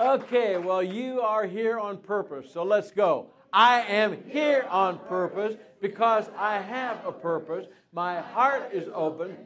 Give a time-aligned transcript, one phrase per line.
[0.00, 3.26] Okay, well, you are here on purpose, so let's go.
[3.52, 7.66] I am here on purpose because I have a purpose.
[7.92, 9.36] My heart is open.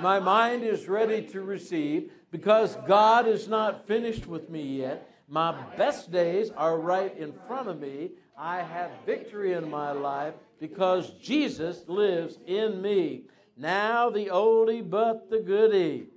[0.00, 5.08] My mind is ready to receive because God is not finished with me yet.
[5.28, 8.10] My best days are right in front of me.
[8.36, 13.26] I have victory in my life because Jesus lives in me.
[13.56, 16.08] Now the oldie but the goodie.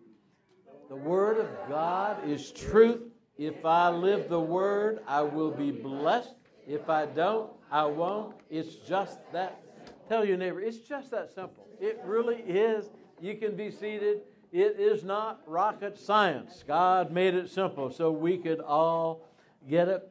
[0.90, 3.13] The Word of God is truth.
[3.38, 6.36] If I live the Word, I will be blessed.
[6.68, 8.36] If I don't, I won't.
[8.50, 9.60] It's just that.
[10.08, 11.68] Tell your neighbor, it's just that simple.
[11.80, 12.90] It really is.
[13.20, 14.22] You can be seated.
[14.52, 16.64] It is not rocket science.
[16.68, 19.26] God made it simple so we could all
[19.68, 20.08] get it.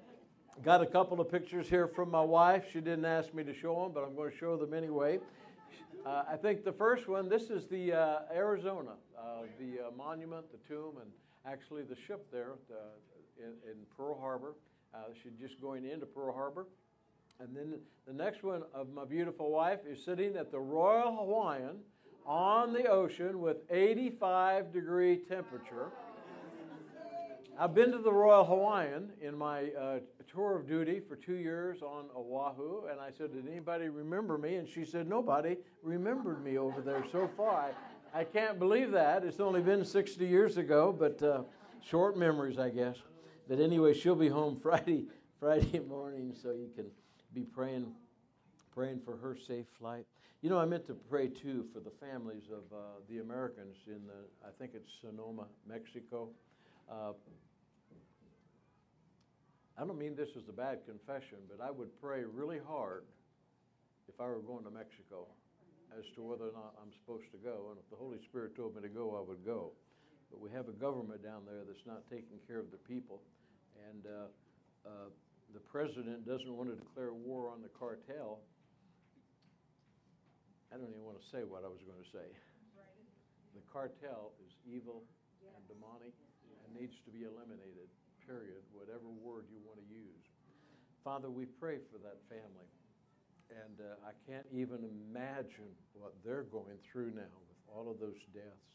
[0.64, 2.64] Got a couple of pictures here from my wife.
[2.72, 5.20] She didn't ask me to show them, but I'm going to show them anyway.
[6.04, 10.46] Uh, I think the first one, this is the uh, Arizona, uh, the uh, monument,
[10.50, 11.10] the tomb, and
[11.46, 12.74] actually the ship there uh,
[13.38, 14.54] in, in, Pearl Harbor.
[14.94, 16.66] Uh, she's just going into Pearl Harbor.
[17.40, 17.74] And then
[18.06, 21.78] the next one of my beautiful wife is sitting at the Royal Hawaiian
[22.26, 25.90] on the ocean with 85 degree temperature.
[27.58, 29.98] I've been to the Royal Hawaiian in my uh,
[30.32, 34.56] tour of duty for two years on Oahu, and I said, Did anybody remember me?
[34.56, 37.72] And she said, Nobody remembered me over there so far.
[38.14, 39.24] I, I can't believe that.
[39.24, 41.42] It's only been 60 years ago, but uh,
[41.84, 42.96] short memories, I guess.
[43.52, 45.04] But anyway, she'll be home Friday,
[45.38, 46.86] Friday morning, so you can
[47.34, 47.86] be praying,
[48.74, 50.06] praying for her safe flight.
[50.40, 52.80] You know, I meant to pray too for the families of uh,
[53.10, 56.30] the Americans in the, I think it's Sonora, Mexico.
[56.90, 57.12] Uh,
[59.76, 63.04] I don't mean this as a bad confession, but I would pray really hard
[64.08, 65.26] if I were going to Mexico
[65.98, 67.66] as to whether or not I'm supposed to go.
[67.68, 69.72] And if the Holy Spirit told me to go, I would go.
[70.30, 73.20] But we have a government down there that's not taking care of the people.
[73.90, 74.28] And uh,
[74.86, 75.08] uh,
[75.54, 78.40] the president doesn't want to declare war on the cartel.
[80.72, 82.28] I don't even want to say what I was going to say.
[83.52, 85.04] The cartel is evil
[85.44, 86.16] and demonic
[86.64, 87.92] and needs to be eliminated
[88.24, 90.24] period, whatever word you want to use.
[91.04, 92.70] Father, we pray for that family.
[93.52, 98.16] And uh, I can't even imagine what they're going through now with all of those
[98.32, 98.72] deaths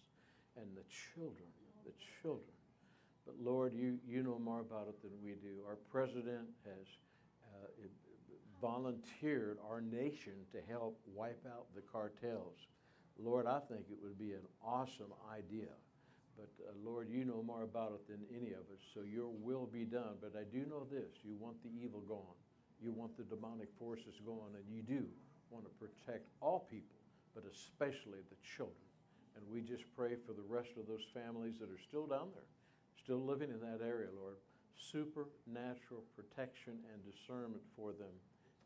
[0.53, 1.49] and the children,
[1.85, 2.56] the children.
[3.27, 5.61] But Lord, you, you know more about it than we do.
[5.67, 6.87] Our president has
[7.53, 7.67] uh,
[8.59, 12.57] volunteered our nation to help wipe out the cartels.
[13.19, 15.75] Lord, I think it would be an awesome idea
[16.37, 19.65] but uh, Lord, you know more about it than any of us, so your will
[19.65, 20.21] be done.
[20.21, 22.37] But I do know this you want the evil gone,
[22.79, 25.03] you want the demonic forces gone, and you do
[25.49, 27.01] want to protect all people,
[27.33, 28.85] but especially the children.
[29.35, 32.51] And we just pray for the rest of those families that are still down there,
[33.03, 34.35] still living in that area, Lord.
[34.91, 38.13] Supernatural protection and discernment for them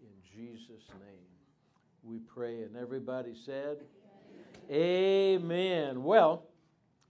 [0.01, 1.27] in Jesus' name.
[2.03, 3.77] We pray, and everybody said,
[4.69, 5.41] Amen.
[5.41, 6.03] Amen.
[6.03, 6.43] Well,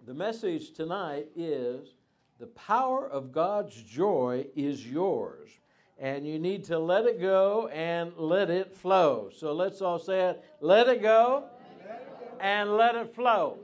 [0.06, 1.94] the message tonight is
[2.40, 5.50] the power of God's joy is yours.
[6.00, 9.30] And you need to let it go and let it flow.
[9.32, 11.44] So let's all say it let it go,
[12.40, 13.60] and let it flow.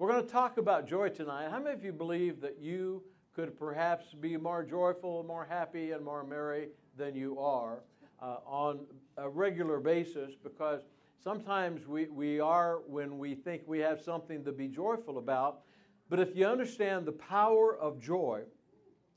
[0.00, 1.50] We're going to talk about joy tonight.
[1.50, 3.02] How many of you believe that you
[3.36, 7.82] could perhaps be more joyful, more happy, and more merry than you are
[8.22, 8.86] uh, on
[9.18, 10.32] a regular basis?
[10.42, 10.80] Because
[11.22, 15.60] Sometimes we, we are when we think we have something to be joyful about.
[16.08, 18.44] But if you understand the power of joy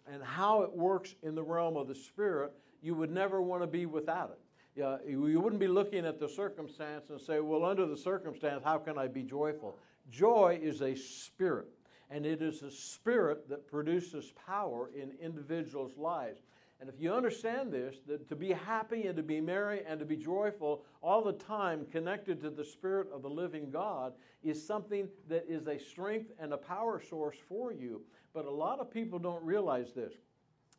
[0.06, 2.52] and how it works in the realm of the Spirit,
[2.82, 4.40] you would never want to be without it.
[4.76, 8.80] Yeah, you wouldn't be looking at the circumstance and say, well, under the circumstance, how
[8.80, 9.78] can I be joyful?
[10.10, 11.70] Joy is a spirit,
[12.10, 16.42] and it is a spirit that produces power in individuals' lives.
[16.84, 20.06] And if you understand this, that to be happy and to be merry and to
[20.06, 24.12] be joyful all the time connected to the Spirit of the living God
[24.44, 28.02] is something that is a strength and a power source for you.
[28.34, 30.12] But a lot of people don't realize this.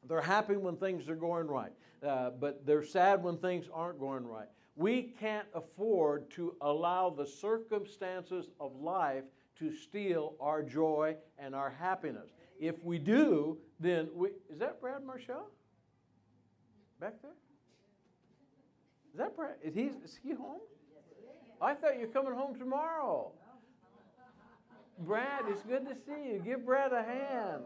[0.07, 1.73] They're happy when things are going right,
[2.07, 4.49] uh, but they're sad when things aren't going right.
[4.77, 9.25] We can't afford to allow the circumstances of life
[9.59, 12.31] to steal our joy and our happiness.
[12.59, 14.31] If we do, then we.
[14.51, 15.49] Is that Brad Marshall?
[17.01, 17.33] back there?
[19.13, 19.57] Is that Brad?
[19.63, 20.61] Is he, is he home?
[21.61, 23.31] I thought you were coming home tomorrow.
[25.01, 26.43] Brad, it's good to see you.
[26.45, 27.65] Give Brad a hand.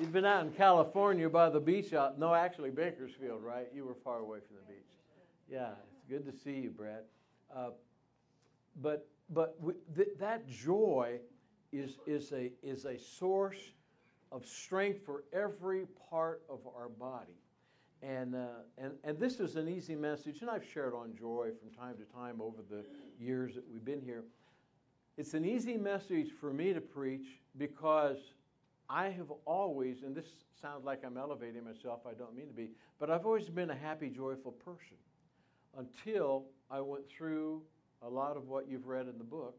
[0.00, 1.92] You've been out in California by the beach.
[1.92, 3.66] Out, no, actually, Bakersfield, right?
[3.74, 4.86] You were far away from the beach.
[5.50, 7.02] Yeah, it's good to see you, Brad.
[7.54, 7.70] Uh,
[8.80, 11.18] but but we, th- that joy
[11.72, 13.58] is, is, a, is a source
[14.32, 17.36] of strength for every part of our body.
[18.00, 18.46] And, uh,
[18.78, 22.04] and, and this is an easy message, and I've shared on joy from time to
[22.14, 22.84] time over the
[23.18, 24.24] years that we've been here.
[25.16, 28.18] It's an easy message for me to preach because
[28.90, 30.26] I have always, and this
[30.60, 33.76] sounds like I'm elevating myself, I don't mean to be, but I've always been a
[33.76, 34.96] happy, joyful person
[35.76, 37.62] until I went through
[38.02, 39.56] a lot of what you've read in the book.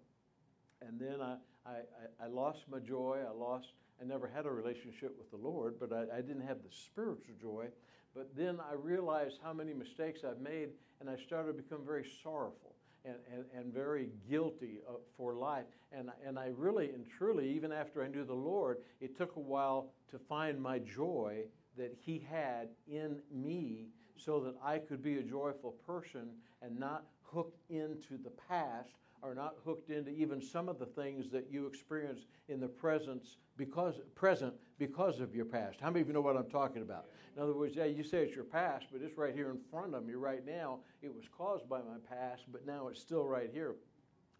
[0.81, 1.35] And then I,
[1.65, 3.19] I, I lost my joy.
[3.27, 3.67] I lost,
[4.01, 7.35] I never had a relationship with the Lord, but I, I didn't have the spiritual
[7.39, 7.67] joy.
[8.15, 12.05] But then I realized how many mistakes I've made, and I started to become very
[12.23, 12.75] sorrowful
[13.09, 15.65] and, and, and very guilty uh, for life.
[15.91, 19.39] And, and I really and truly, even after I knew the Lord, it took a
[19.39, 21.43] while to find my joy
[21.77, 26.29] that He had in me so that I could be a joyful person
[26.61, 28.89] and not hooked into the past
[29.21, 33.37] or not hooked into even some of the things that you experience in the presence
[33.57, 35.79] because present because of your past.
[35.81, 37.05] How many of you know what I'm talking about?
[37.35, 39.93] In other words, yeah, you say it's your past, but it's right here in front
[39.93, 40.79] of me right now.
[41.01, 43.75] It was caused by my past, but now it's still right here.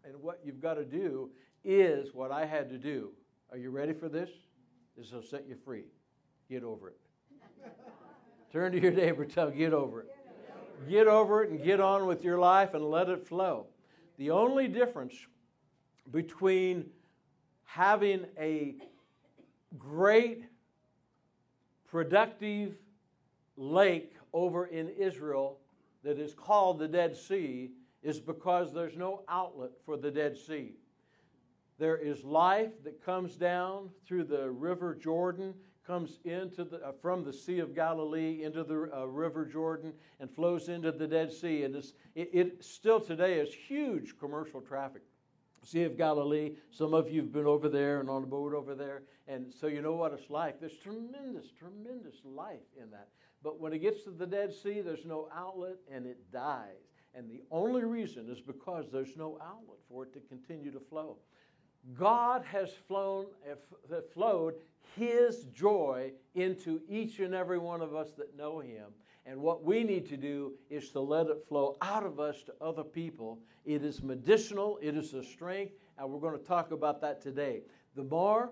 [0.04, 1.30] And what you've got to do
[1.64, 3.10] is what I had to do.
[3.50, 4.30] Are you ready for this?
[4.96, 5.84] This will set you free.
[6.50, 6.96] Get over it.
[8.52, 10.16] Turn to your neighbor, tell him, get over it.
[10.88, 13.66] Get over it and get on with your life and let it flow.
[14.20, 15.14] The only difference
[16.10, 16.90] between
[17.64, 18.74] having a
[19.78, 20.44] great,
[21.90, 22.74] productive
[23.56, 25.56] lake over in Israel
[26.04, 27.70] that is called the Dead Sea
[28.02, 30.74] is because there's no outlet for the Dead Sea.
[31.78, 35.54] There is life that comes down through the River Jordan
[35.90, 40.30] comes into the, uh, from the Sea of Galilee into the uh, River Jordan and
[40.30, 41.64] flows into the Dead Sea.
[41.64, 45.02] And it, it still today is huge commercial traffic.
[45.64, 48.76] Sea of Galilee, some of you have been over there and on a boat over
[48.76, 50.60] there, and so you know what it's like.
[50.60, 53.08] There's tremendous, tremendous life in that.
[53.42, 56.86] But when it gets to the Dead Sea, there's no outlet and it dies.
[57.14, 61.16] And the only reason is because there's no outlet for it to continue to flow.
[61.94, 63.26] God has flown,
[64.12, 64.54] flowed
[64.96, 68.86] His joy into each and every one of us that know Him.
[69.26, 72.54] And what we need to do is to let it flow out of us to
[72.60, 73.38] other people.
[73.64, 77.62] It is medicinal, it is a strength, and we're going to talk about that today.
[77.94, 78.50] The more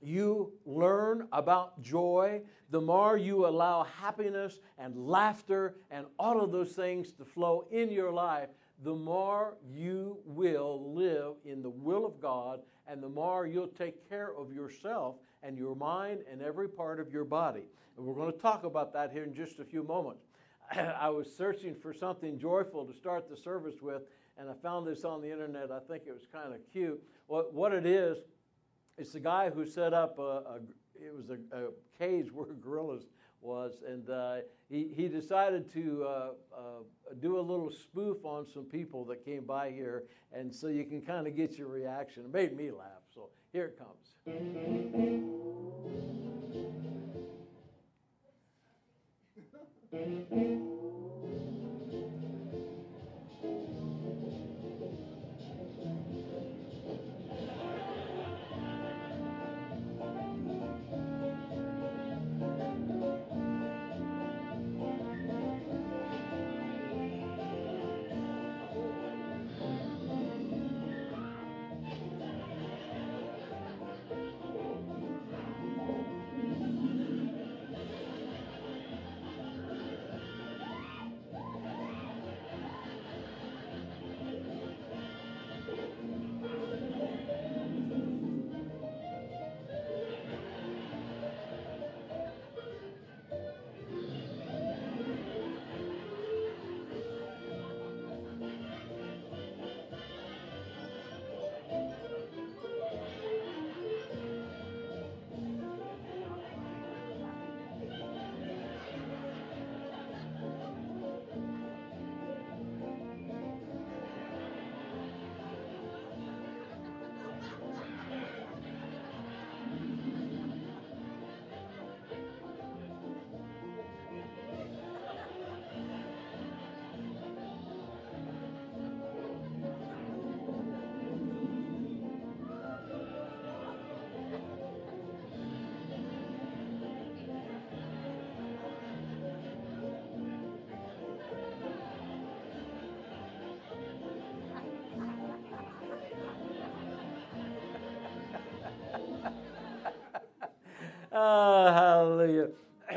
[0.00, 6.72] you learn about joy, the more you allow happiness and laughter and all of those
[6.72, 8.48] things to flow in your life,
[8.82, 14.08] the more you will live in the will of God and the more you'll take
[14.08, 17.64] care of yourself and your mind and every part of your body.
[17.96, 20.24] And we're going to talk about that here in just a few moments.
[20.76, 24.02] I was searching for something joyful to start the service with,
[24.36, 25.70] and I found this on the internet.
[25.70, 27.00] I think it was kind of cute.
[27.26, 28.18] What, what it is,
[28.98, 30.60] it's the guy who set up a, a
[30.94, 33.04] it was a, a cage where gorillas
[33.42, 34.36] was, and uh,
[34.68, 36.60] he, he decided to uh, uh,
[37.20, 41.02] do a little spoof on some people that came by here, and so you can
[41.02, 42.24] kind of get your reaction.
[42.24, 44.16] It made me laugh, so here it comes.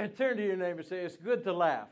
[0.10, 1.88] Turn to your neighbor and say, It's good to laugh.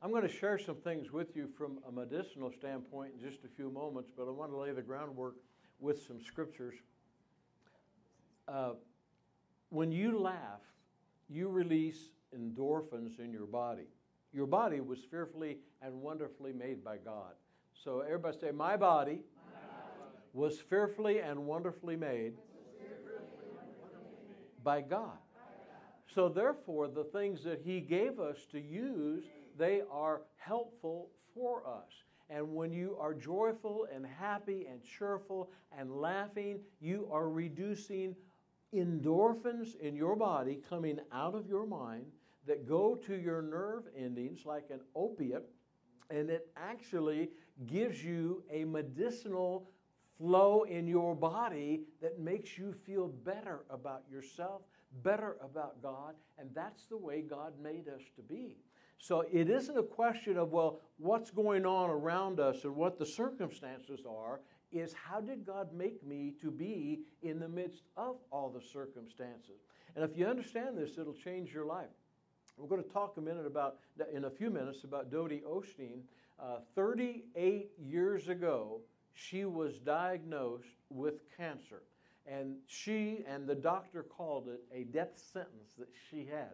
[0.00, 3.48] I'm going to share some things with you from a medicinal standpoint in just a
[3.48, 5.34] few moments, but I want to lay the groundwork
[5.80, 6.74] with some scriptures.
[8.46, 8.72] Uh,
[9.70, 10.60] when you laugh,
[11.28, 13.88] you release endorphins in your body.
[14.32, 17.32] Your body was fearfully and wonderfully made by God.
[17.72, 19.20] So everybody say, My body,
[20.32, 22.34] was fearfully and wonderfully made
[24.62, 25.18] by God.
[26.14, 29.24] So therefore, the things that He gave us to use,
[29.56, 31.92] they are helpful for us.
[32.30, 38.14] And when you are joyful and happy and cheerful and laughing, you are reducing
[38.74, 42.04] endorphins in your body coming out of your mind
[42.46, 45.48] that go to your nerve endings like an opiate,
[46.10, 47.30] and it actually
[47.66, 49.70] gives you a medicinal
[50.18, 54.62] flow in your body that makes you feel better about yourself,
[55.02, 58.56] better about God, and that's the way God made us to be.
[58.98, 63.06] So it isn't a question of, well, what's going on around us and what the
[63.06, 64.40] circumstances are.
[64.70, 69.62] Is how did God make me to be in the midst of all the circumstances?
[69.96, 71.86] And if you understand this, it'll change your life.
[72.58, 73.76] We're going to talk a minute about,
[74.12, 76.00] in a few minutes, about Dodie Osteen.
[76.38, 78.80] Uh, 38 years ago,
[79.14, 81.82] she was diagnosed with cancer.
[82.30, 86.52] And she and the doctor called it a death sentence that she had.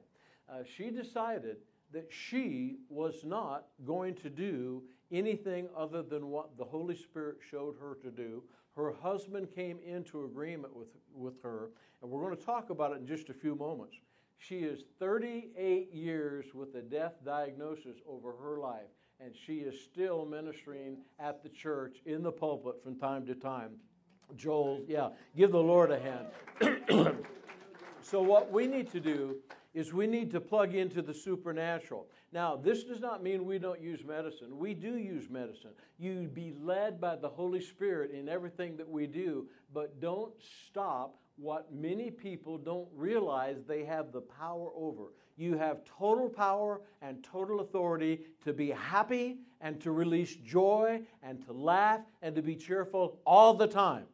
[0.48, 1.56] Uh, she decided
[1.92, 7.76] that she was not going to do anything other than what the Holy Spirit showed
[7.80, 8.42] her to do.
[8.76, 11.70] Her husband came into agreement with, with her,
[12.02, 13.96] and we're going to talk about it in just a few moments.
[14.38, 18.90] She is 38 years with a death diagnosis over her life
[19.20, 23.72] and she is still ministering at the church in the pulpit from time to time.
[24.36, 27.16] Joel, yeah, give the Lord a hand.
[28.02, 29.36] so, what we need to do
[29.74, 32.06] is we need to plug into the supernatural.
[32.32, 34.56] Now, this does not mean we don't use medicine.
[34.58, 35.70] We do use medicine.
[35.98, 40.32] You be led by the Holy Spirit in everything that we do, but don't
[40.68, 45.06] stop what many people don't realize they have the power over.
[45.36, 51.44] You have total power and total authority to be happy and to release joy and
[51.46, 54.04] to laugh and to be cheerful all the time.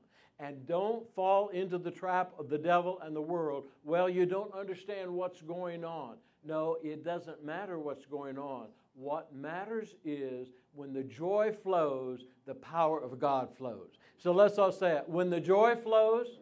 [0.43, 3.65] And don't fall into the trap of the devil and the world.
[3.85, 6.17] Well, you don't understand what's going on.
[6.45, 8.69] No, it doesn't matter what's going on.
[8.95, 13.99] What matters is when the joy flows, the power of God flows.
[14.17, 15.09] So let's all say it.
[15.09, 16.39] When the joy flows,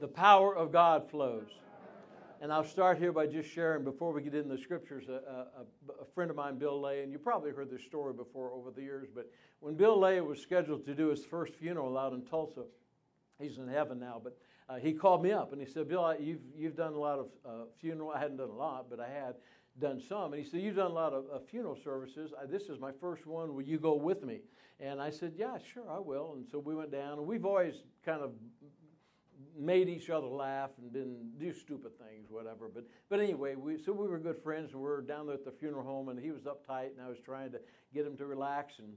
[0.00, 1.48] the power of God flows.
[2.40, 6.02] And I'll start here by just sharing, before we get into the scriptures, a, a,
[6.02, 8.80] a, friend of mine, Bill Lay, and you probably heard this story before over the
[8.80, 9.28] years, but
[9.58, 12.62] when Bill Lay was scheduled to do his first funeral out in Tulsa,
[13.40, 16.38] he's in heaven now, but uh, he called me up and he said, Bill, you've,
[16.56, 18.12] you've done a lot of uh, funeral.
[18.12, 19.34] I hadn't done a lot, but I had
[19.80, 20.32] done some.
[20.32, 22.32] And he said, You've done a lot of funeral services.
[22.48, 23.54] this is my first one.
[23.54, 24.40] Will you go with me?
[24.78, 26.34] And I said, Yeah, sure, I will.
[26.36, 28.32] And so we went down, and we've always kind of
[29.58, 32.70] made each other laugh and been do stupid things, whatever.
[32.72, 35.44] But but anyway, we so we were good friends, and we were down there at
[35.44, 37.60] the funeral home, and he was uptight, and I was trying to
[37.92, 38.94] get him to relax and.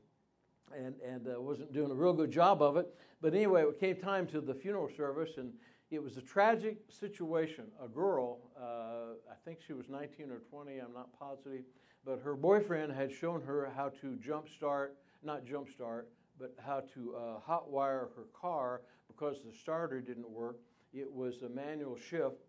[0.73, 2.87] And, and uh, wasn't doing a real good job of it.
[3.19, 5.51] But anyway, it came time to the funeral service, and
[5.91, 7.65] it was a tragic situation.
[7.83, 11.63] A girl, uh, I think she was 19 or 20, I'm not positive,
[12.05, 16.81] but her boyfriend had shown her how to jump start, not jump start, but how
[16.93, 18.81] to uh, hotwire her car
[19.15, 20.57] because the starter didn't work.
[20.93, 22.43] It was a manual shift,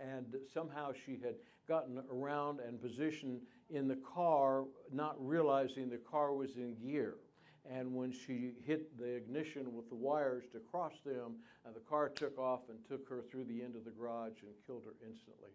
[0.00, 1.34] and somehow she had
[1.66, 3.40] gotten around and positioned
[3.70, 7.16] in the car, not realizing the car was in gear.
[7.70, 11.36] And when she hit the ignition with the wires to cross them,
[11.66, 14.52] uh, the car took off and took her through the end of the garage and
[14.66, 15.50] killed her instantly.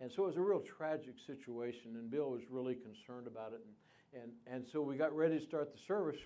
[0.00, 3.60] And so it was a real tragic situation, and Bill was really concerned about it.
[4.14, 6.20] And, and, and so we got ready to start the service,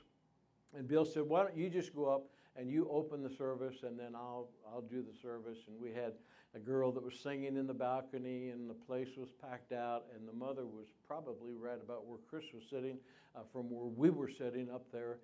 [0.76, 3.98] and Bill said, Why don't you just go up and you open the service and
[3.98, 5.58] then I'll, I'll do the service.
[5.66, 6.12] And we had
[6.54, 10.28] a girl that was singing in the balcony and the place was packed out and
[10.28, 12.98] the mother was probably right about where Chris was sitting
[13.34, 15.18] uh, from where we were sitting up there.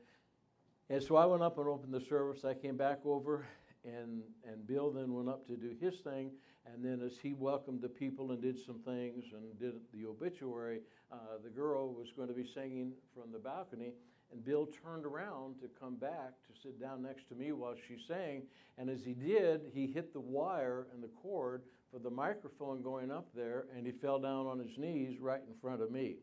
[0.91, 2.45] And so I went up and opened the service.
[2.45, 3.47] I came back over
[3.85, 6.31] and, and Bill then went up to do his thing.
[6.73, 10.81] And then as he welcomed the people and did some things and did the obituary,
[11.13, 13.93] uh, the girl was going to be singing from the balcony.
[14.33, 17.97] And Bill turned around to come back to sit down next to me while she
[18.07, 18.43] sang.
[18.77, 23.11] And as he did, he hit the wire and the cord for the microphone going
[23.11, 26.17] up there, and he fell down on his knees right in front of me.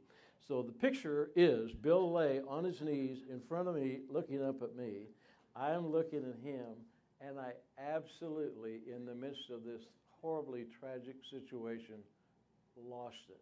[0.48, 4.62] So the picture is Bill lay on his knees in front of me, looking up
[4.62, 5.08] at me.
[5.56, 6.76] I am looking at him,
[7.20, 9.82] and I absolutely, in the midst of this
[10.22, 11.96] horribly tragic situation,
[12.88, 13.42] lost it,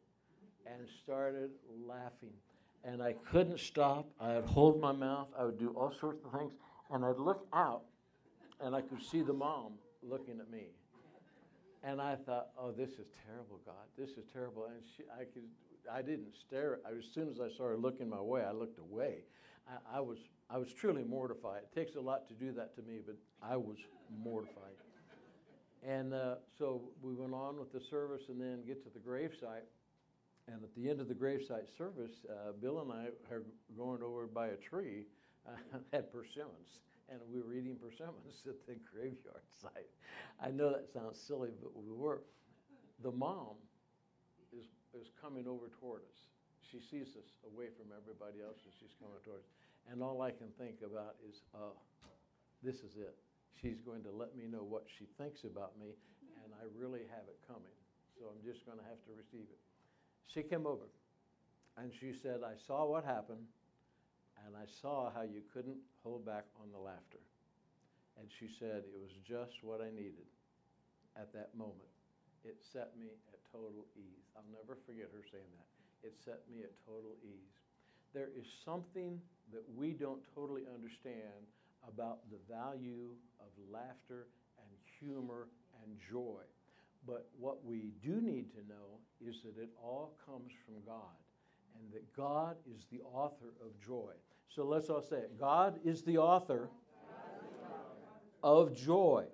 [0.65, 1.49] and started
[1.85, 2.33] laughing.
[2.83, 4.09] And I couldn't stop.
[4.19, 5.27] I'd hold my mouth.
[5.37, 6.53] I would do all sorts of things.
[6.91, 7.83] And I'd look out,
[8.59, 10.67] and I could see the mom looking at me.
[11.83, 13.85] And I thought, oh, this is terrible, God.
[13.97, 14.65] This is terrible.
[14.65, 15.43] And she, I could,
[15.91, 16.79] I didn't stare.
[16.85, 19.25] I, as soon as I saw her looking my way, I looked away.
[19.67, 20.17] I, I was,
[20.49, 21.61] I was truly mortified.
[21.63, 23.77] It takes a lot to do that to me, but I was
[24.23, 24.75] mortified.
[25.85, 29.67] And uh, so we went on with the service and then get to the gravesite.
[30.47, 33.43] And at the end of the gravesite service, uh, Bill and I are
[33.77, 35.05] going over by a tree
[35.47, 39.91] uh, had persimmons, and we were eating persimmons at the graveyard site.
[40.41, 42.21] I know that sounds silly, but we were.
[43.03, 43.59] The mom
[44.51, 46.19] is, is coming over toward us.
[46.63, 49.51] She sees us away from everybody else and she's coming towards us.
[49.91, 51.75] And all I can think about is, oh,
[52.63, 53.19] this is it.
[53.59, 55.95] She's going to let me know what she thinks about me,
[56.43, 57.75] and I really have it coming.
[58.15, 59.62] So I'm just going to have to receive it.
[60.27, 60.89] She came over,
[61.77, 63.45] and she said, I saw what happened,
[64.45, 67.21] and I saw how you couldn't hold back on the laughter.
[68.19, 70.29] And she said, It was just what I needed
[71.17, 71.89] at that moment.
[72.43, 74.27] It set me at total ease.
[74.35, 75.69] I'll never forget her saying that.
[76.07, 77.55] It set me at total ease.
[78.13, 81.47] There is something that we don't totally understand
[81.87, 84.27] about the value of laughter
[84.59, 85.47] and humor
[85.81, 86.43] and joy.
[87.05, 91.17] But what we do need to know is that it all comes from God
[91.79, 94.11] and that God is the author of joy.
[94.47, 96.69] So let's all say it God is the author
[98.43, 99.25] of joy.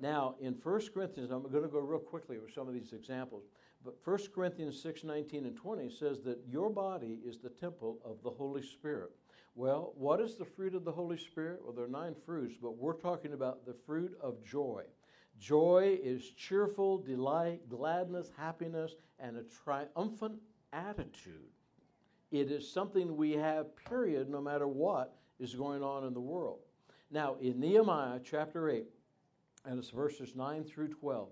[0.00, 3.44] Now, in 1 Corinthians, I'm going to go real quickly with some of these examples.
[3.84, 8.22] But 1 Corinthians 6 19 and 20 says that your body is the temple of
[8.22, 9.10] the Holy Spirit.
[9.54, 11.60] Well, what is the fruit of the Holy Spirit?
[11.62, 14.84] Well, there are nine fruits, but we're talking about the fruit of joy.
[15.42, 20.38] Joy is cheerful delight, gladness, happiness, and a triumphant
[20.72, 21.50] attitude.
[22.30, 26.60] It is something we have, period, no matter what is going on in the world.
[27.10, 28.84] Now, in Nehemiah chapter 8,
[29.64, 31.28] and it's verses 9 through 12,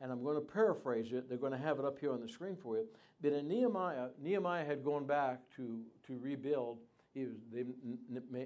[0.00, 1.28] and I'm going to paraphrase it.
[1.28, 2.86] They're going to have it up here on the screen for you.
[3.20, 6.78] But in Nehemiah, Nehemiah had gone back to, to rebuild.
[7.12, 7.64] He was, they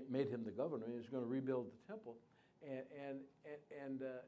[0.08, 0.86] made him the governor.
[0.90, 2.16] He was going to rebuild the temple.
[2.66, 3.18] And, and,
[3.84, 4.22] and uh,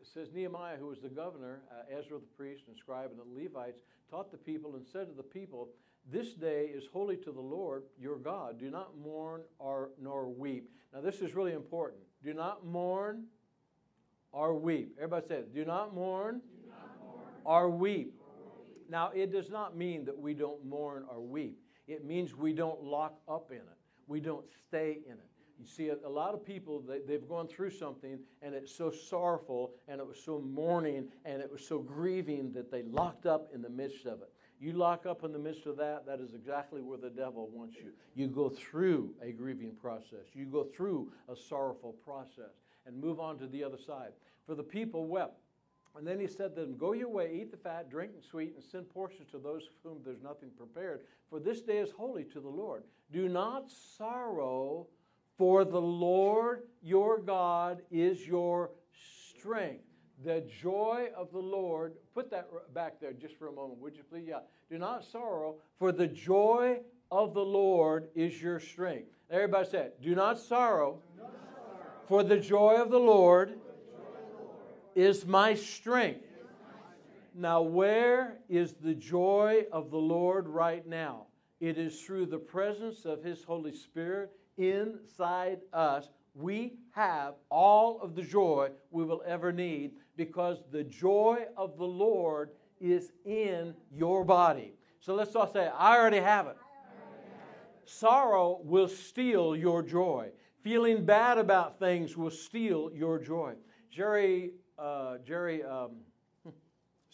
[0.00, 3.42] it says Nehemiah, who was the governor, uh, Ezra the priest and scribe and the
[3.42, 5.68] Levites, taught the people and said to the people,
[6.10, 8.58] This day is holy to the Lord your God.
[8.58, 10.70] Do not mourn or nor weep.
[10.94, 12.02] Now, this is really important.
[12.24, 13.24] Do not mourn
[14.32, 14.94] or weep.
[14.98, 15.54] Everybody say it.
[15.54, 18.14] Do not mourn, Do not mourn or, weep.
[18.20, 18.90] or weep.
[18.90, 21.58] Now, it does not mean that we don't mourn or weep.
[21.86, 23.78] It means we don't lock up in it.
[24.06, 25.35] We don't stay in it.
[25.58, 29.72] You see, a lot of people, they, have gone through something and it's so sorrowful
[29.88, 33.62] and it was so mourning and it was so grieving that they locked up in
[33.62, 34.30] the midst of it.
[34.60, 37.76] You lock up in the midst of that, that is exactly where the devil wants
[37.76, 37.92] you.
[38.14, 42.52] You go through a grieving process, you go through a sorrowful process
[42.86, 44.12] and move on to the other side.
[44.46, 45.40] For the people wept.
[45.96, 48.52] And then he said to them, Go your way, eat the fat, drink the sweet,
[48.54, 51.00] and send portions to those for whom there's nothing prepared.
[51.30, 52.84] For this day is holy to the Lord.
[53.12, 54.88] Do not sorrow
[55.36, 58.70] for the Lord your God is your
[59.38, 59.84] strength.
[60.24, 64.02] The joy of the Lord, put that back there just for a moment, would you
[64.02, 64.26] please?
[64.26, 64.38] Yeah.
[64.70, 69.10] Do not sorrow, for the joy of the Lord is your strength.
[69.30, 69.92] Everybody said.
[70.00, 71.00] Do not sorrow,
[72.08, 73.58] for the joy of the Lord
[74.94, 76.24] is my strength.
[77.34, 81.26] Now, where is the joy of the Lord right now?
[81.60, 88.14] It is through the presence of His Holy Spirit inside us, we have all of
[88.14, 94.24] the joy we will ever need because the joy of the Lord is in your
[94.24, 94.74] body.
[95.00, 96.56] So let's all say, I already have it.
[97.84, 100.30] Sorrow will steal your joy.
[100.62, 103.54] Feeling bad about things will steal your joy.
[103.90, 105.92] Jerry, uh, Jerry um,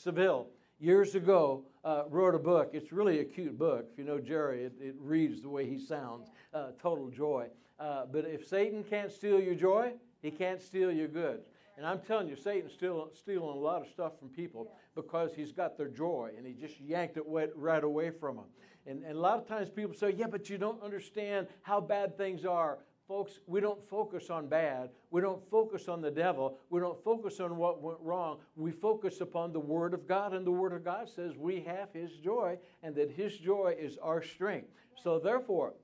[0.02, 0.46] Savelle,
[0.80, 2.70] years ago, uh, wrote a book.
[2.72, 3.86] It's really a cute book.
[3.92, 7.48] If you know Jerry, it, it reads the way he sounds uh, total joy.
[7.78, 11.48] Uh, but if Satan can't steal your joy, he can't steal your goods.
[11.76, 15.52] And I'm telling you, Satan's still stealing a lot of stuff from people because he's
[15.52, 18.44] got their joy and he just yanked it right away from them.
[18.86, 22.16] And, and a lot of times people say, yeah, but you don't understand how bad
[22.16, 22.78] things are.
[23.12, 24.88] Folks, we don't focus on bad.
[25.10, 26.56] We don't focus on the devil.
[26.70, 28.38] We don't focus on what went wrong.
[28.56, 31.90] We focus upon the Word of God, and the Word of God says we have
[31.92, 34.68] His joy and that His joy is our strength.
[35.02, 35.74] So, therefore,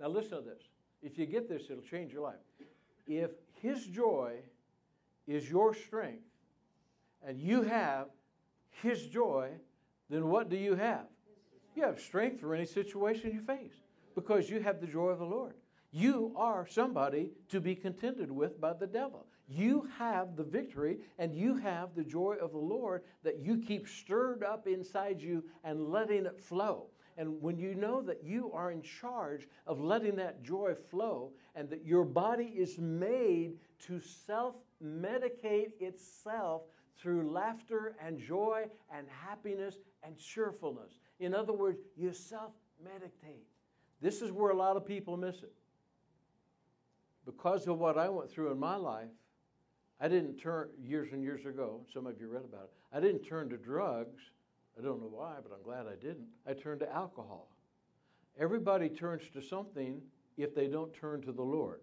[0.00, 0.64] now, listen to this.
[1.04, 2.34] If you get this, it'll change your life.
[3.06, 3.30] If
[3.62, 4.38] His joy
[5.28, 6.24] is your strength,
[7.24, 8.08] and you have
[8.82, 9.50] His joy,
[10.10, 11.06] then what do you have?
[11.76, 13.74] You have strength for any situation you face
[14.16, 15.54] because you have the joy of the Lord.
[15.92, 19.26] You are somebody to be contended with by the devil.
[19.48, 23.88] You have the victory and you have the joy of the Lord that you keep
[23.88, 26.88] stirred up inside you and letting it flow.
[27.16, 31.70] And when you know that you are in charge of letting that joy flow and
[31.70, 33.54] that your body is made
[33.86, 36.62] to self medicate itself
[36.98, 40.98] through laughter and joy and happiness and cheerfulness.
[41.20, 42.52] In other words, you self
[42.84, 43.46] medicate.
[44.00, 45.52] This is where a lot of people miss it.
[47.26, 49.10] Because of what I went through in my life,
[50.00, 53.24] I didn't turn, years and years ago, some of you read about it, I didn't
[53.24, 54.20] turn to drugs.
[54.78, 56.28] I don't know why, but I'm glad I didn't.
[56.46, 57.48] I turned to alcohol.
[58.38, 60.00] Everybody turns to something
[60.36, 61.80] if they don't turn to the Lord.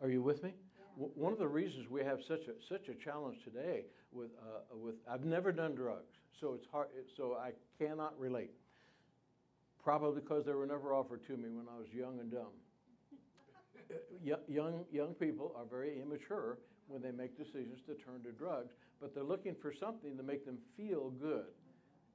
[0.00, 0.54] Are you with me?
[0.96, 4.96] one of the reasons we have such a such a challenge today with uh, with
[5.10, 6.88] I've never done drugs, so it's hard.
[7.16, 8.50] So I cannot relate.
[9.82, 12.52] Probably because they were never offered to me when I was young and dumb.
[14.48, 19.14] Young young people are very immature when they make decisions to turn to drugs, but
[19.14, 21.46] they're looking for something to make them feel good.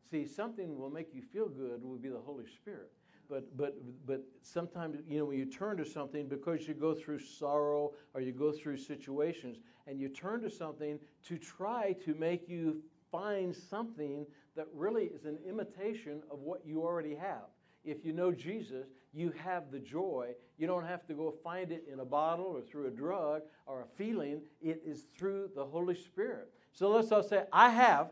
[0.10, 2.92] See, something will make you feel good will be the Holy Spirit.
[3.28, 7.20] But, but, but sometimes, you know, when you turn to something because you go through
[7.20, 9.58] sorrow or you go through situations
[9.88, 15.26] and you turn to something to try to make you find something that really is
[15.26, 17.46] an imitation of what you already have.
[17.84, 20.34] If you know Jesus, you have the joy.
[20.58, 23.82] You don't have to go find it in a bottle or through a drug or
[23.82, 24.42] a feeling.
[24.62, 26.52] It is through the Holy Spirit.
[26.74, 28.12] So let's all say, I have,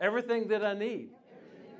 [0.00, 1.10] everything that I need.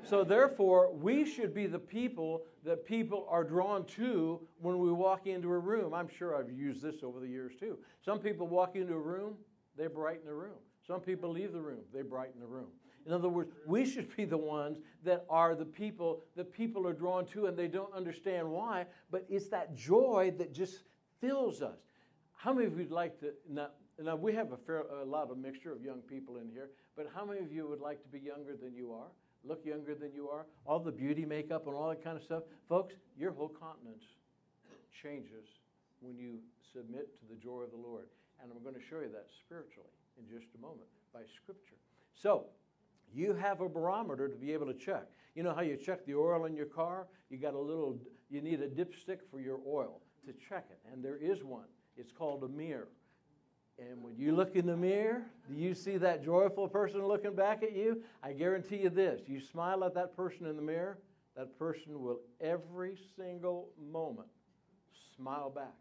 [0.09, 5.27] So, therefore, we should be the people that people are drawn to when we walk
[5.27, 5.93] into a room.
[5.93, 7.77] I'm sure I've used this over the years too.
[8.03, 9.35] Some people walk into a room,
[9.77, 10.57] they brighten the room.
[10.87, 12.69] Some people leave the room, they brighten the room.
[13.09, 16.93] In other words, we should be the ones that are the people that people are
[16.93, 20.83] drawn to and they don't understand why, but it's that joy that just
[21.19, 21.79] fills us.
[22.35, 23.31] How many of you'd like to?
[23.49, 23.69] Now,
[23.99, 27.07] now we have a, fair, a lot of mixture of young people in here, but
[27.15, 29.07] how many of you would like to be younger than you are?
[29.45, 32.43] look younger than you are, all the beauty makeup and all that kind of stuff.
[32.67, 34.03] Folks, your whole countenance
[35.01, 35.47] changes
[36.01, 36.39] when you
[36.73, 38.07] submit to the joy of the Lord.
[38.43, 41.79] And I'm going to show you that spiritually in just a moment by Scripture.
[42.13, 42.47] So,
[43.13, 45.03] you have a barometer to be able to check.
[45.35, 47.07] You know how you check the oil in your car?
[47.29, 47.97] You got a little,
[48.29, 50.79] you need a dipstick for your oil to check it.
[50.91, 51.67] And there is one.
[51.97, 52.89] It's called a mirror.
[53.77, 57.63] And when you look in the mirror, do you see that joyful person looking back
[57.63, 58.03] at you?
[58.21, 60.99] I guarantee you this you smile at that person in the mirror,
[61.37, 64.27] that person will every single moment
[65.15, 65.75] smile back.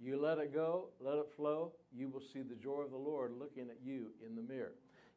[0.00, 3.32] You let it go, let it flow, you will see the joy of the Lord
[3.38, 4.72] looking at you in the mirror.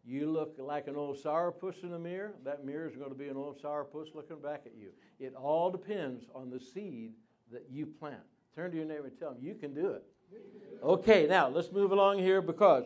[0.06, 3.28] You look like an old sourpuss in the mirror, that mirror is going to be
[3.28, 4.90] an old sourpuss looking back at you.
[5.20, 7.14] It all depends on the seed
[7.52, 8.22] that you plant.
[8.56, 10.04] Turn to your neighbor and tell them, you can do it.
[10.84, 12.86] Okay, now let's move along here because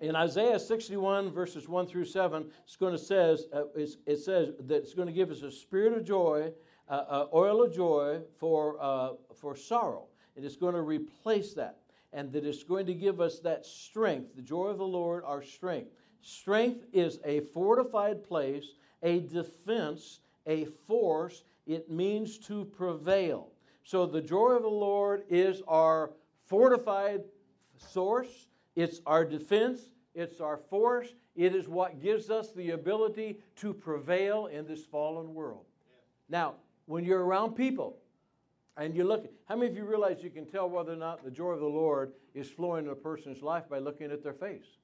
[0.00, 4.76] in Isaiah 61 verses 1 through 7, it's going to says uh, it says that
[4.76, 6.52] it's going to give us a spirit of joy,
[6.88, 11.78] uh, uh, oil of joy for uh, for sorrow, and it's going to replace that,
[12.12, 15.42] and that it's going to give us that strength, the joy of the Lord, our
[15.42, 15.90] strength.
[16.22, 21.44] Strength is a fortified place, a defense, a force.
[21.66, 23.48] It means to prevail.
[23.84, 26.10] So the joy of the Lord is our
[26.46, 27.22] fortified
[27.76, 29.80] source, it's our defense,
[30.14, 35.32] it's our force, it is what gives us the ability to prevail in this fallen
[35.32, 35.64] world.
[36.28, 36.54] Now,
[36.86, 37.96] when you're around people
[38.76, 41.30] and you look, how many of you realize you can tell whether or not the
[41.30, 44.79] joy of the Lord is flowing in a person's life by looking at their face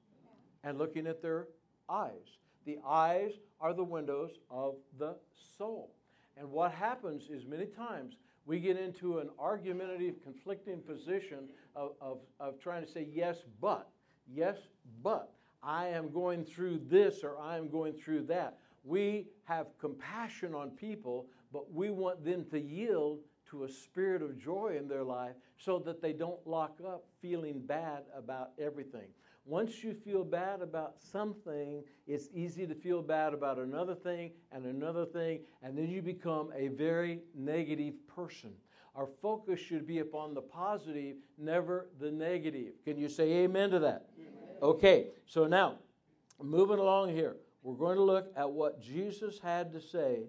[0.63, 1.47] and looking at their
[1.89, 2.37] eyes?
[2.65, 5.15] The eyes are the windows of the
[5.57, 5.93] soul.
[6.37, 8.15] And what happens is many times
[8.45, 13.89] we get into an argumentative, conflicting position of, of, of trying to say, yes, but,
[14.33, 14.57] yes,
[15.03, 15.31] but,
[15.63, 18.57] I am going through this or I am going through that.
[18.83, 24.37] We have compassion on people, but we want them to yield to a spirit of
[24.37, 29.07] joy in their life so that they don't lock up feeling bad about everything.
[29.45, 34.65] Once you feel bad about something, it's easy to feel bad about another thing and
[34.65, 38.51] another thing, and then you become a very negative person.
[38.93, 42.73] Our focus should be upon the positive, never the negative.
[42.83, 44.07] Can you say amen to that?
[44.19, 44.55] Amen.
[44.61, 45.75] Okay, so now,
[46.41, 50.23] moving along here, we're going to look at what Jesus had to say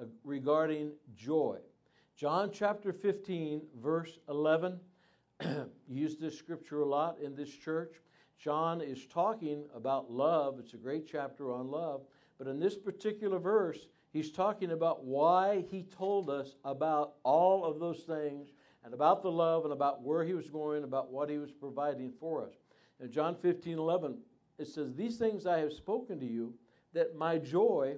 [0.00, 1.58] uh, regarding joy.
[2.20, 4.78] John chapter 15, verse 11.
[5.88, 7.94] Use this scripture a lot in this church.
[8.38, 10.58] John is talking about love.
[10.58, 12.02] It's a great chapter on love.
[12.36, 17.80] But in this particular verse, he's talking about why he told us about all of
[17.80, 18.50] those things
[18.84, 22.12] and about the love and about where he was going, about what he was providing
[22.20, 22.52] for us.
[23.00, 24.18] In John 15 11,
[24.58, 26.52] it says, These things I have spoken to you,
[26.92, 27.96] that my joy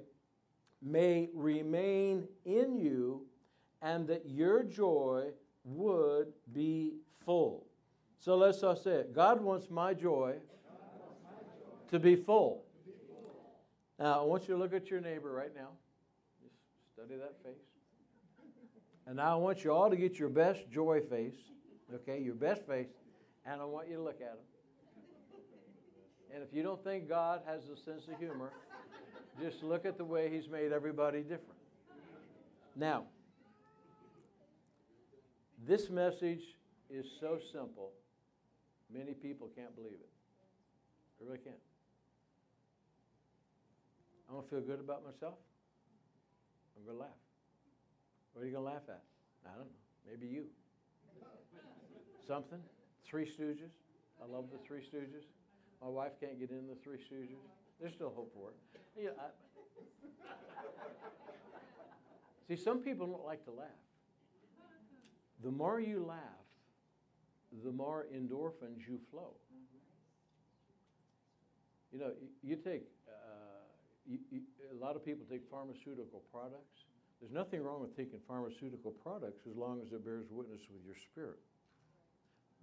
[0.80, 3.26] may remain in you,
[3.82, 5.30] and that your joy
[5.64, 7.66] would be full.
[8.18, 9.14] So let's all say it.
[9.14, 10.36] God wants my joy,
[11.90, 12.64] to be full.
[13.98, 15.68] Now, I want you to look at your neighbor right now.
[16.42, 16.54] Just
[16.94, 17.60] study that face.
[19.06, 21.34] And now I want you all to get your best joy face,
[21.94, 22.88] okay, your best face,
[23.44, 24.46] and I want you to look at him.
[26.34, 28.52] And if you don't think God has a sense of humor,
[29.40, 31.58] just look at the way He's made everybody different.
[32.74, 33.04] Now,
[35.66, 36.42] this message
[36.90, 37.90] is so simple,
[38.92, 40.10] many people can't believe it.
[41.18, 41.56] They really can't.
[44.32, 45.34] Going to feel good about myself.
[46.74, 47.20] I'm going to laugh.
[48.32, 49.02] What are you going to laugh at?
[49.44, 49.76] I don't know.
[50.08, 50.46] Maybe you.
[52.26, 52.60] Something?
[53.04, 53.76] Three Stooges.
[54.22, 55.28] I love the Three Stooges.
[55.82, 57.36] My wife can't get in the Three Stooges.
[57.78, 59.14] There's still hope for it.
[59.18, 59.26] I,
[62.48, 63.68] see, some people don't like to laugh.
[65.42, 66.18] The more you laugh,
[67.64, 69.34] the more endorphins you flow.
[71.92, 73.12] You know, you, take, uh,
[74.06, 74.40] you, you,
[74.72, 76.86] a lot of people take pharmaceutical products.
[77.20, 80.96] There's nothing wrong with taking pharmaceutical products as long as it bears witness with your
[80.96, 81.38] spirit.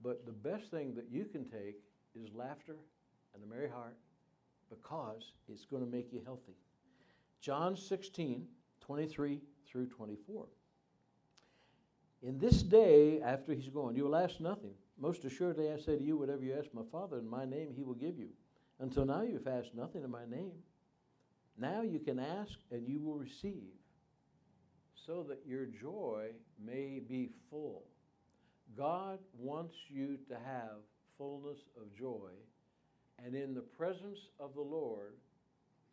[0.01, 1.75] But the best thing that you can take
[2.15, 2.77] is laughter
[3.35, 3.97] and a merry heart
[4.69, 6.55] because it's going to make you healthy.
[7.41, 8.45] John 16,
[8.81, 10.45] 23 through 24.
[12.21, 14.73] In this day, after he's gone, you will ask nothing.
[14.99, 17.84] Most assuredly, I say to you, whatever you ask my Father in my name, he
[17.84, 18.29] will give you.
[18.79, 20.51] Until now, you've asked nothing in my name.
[21.58, 23.73] Now you can ask and you will receive,
[25.05, 26.29] so that your joy
[26.63, 27.84] may be full.
[28.77, 30.77] God wants you to have
[31.17, 32.32] fullness of joy
[33.25, 35.13] and in the presence of the Lord,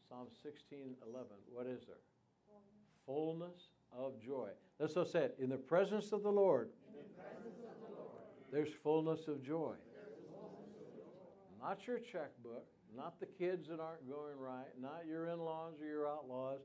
[0.08, 1.96] Psalm 16, 11, what is there?
[3.04, 4.50] Fullness of joy.
[4.78, 5.36] Let's all say it.
[5.40, 7.00] In the presence of the Lord, the
[7.94, 8.10] Lord
[8.52, 9.74] there's fullness of joy.
[10.34, 11.66] fullness of joy.
[11.66, 15.86] Not your checkbook, not the kids that aren't going right, not your in laws or
[15.86, 16.60] your outlaws.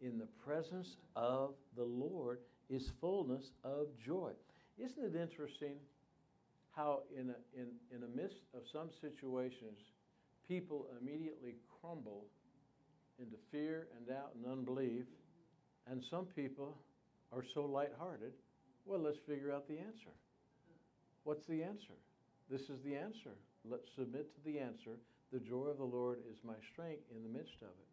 [0.00, 4.32] In the presence of the Lord is fullness of joy.
[4.78, 5.76] Isn't it interesting
[6.70, 9.80] how, in a, in, in the midst of some situations,
[10.46, 12.26] people immediately crumble
[13.18, 15.04] into fear and doubt and unbelief,
[15.90, 16.76] and some people
[17.32, 18.32] are so lighthearted.
[18.84, 20.14] Well, let's figure out the answer.
[21.24, 21.94] What's the answer?
[22.50, 23.34] This is the answer.
[23.68, 24.98] Let's submit to the answer.
[25.32, 27.90] The joy of the Lord is my strength in the midst of it.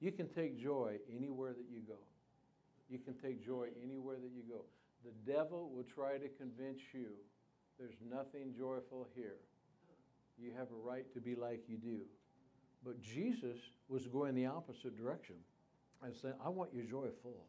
[0.00, 1.98] You can take joy anywhere that you go.
[2.90, 4.64] You can take joy anywhere that you go.
[5.04, 7.10] The devil will try to convince you
[7.78, 9.38] there's nothing joyful here
[10.38, 12.00] you have a right to be like you do.
[12.84, 13.56] But Jesus
[13.88, 15.36] was going the opposite direction
[16.02, 17.46] and saying, I want your joy full.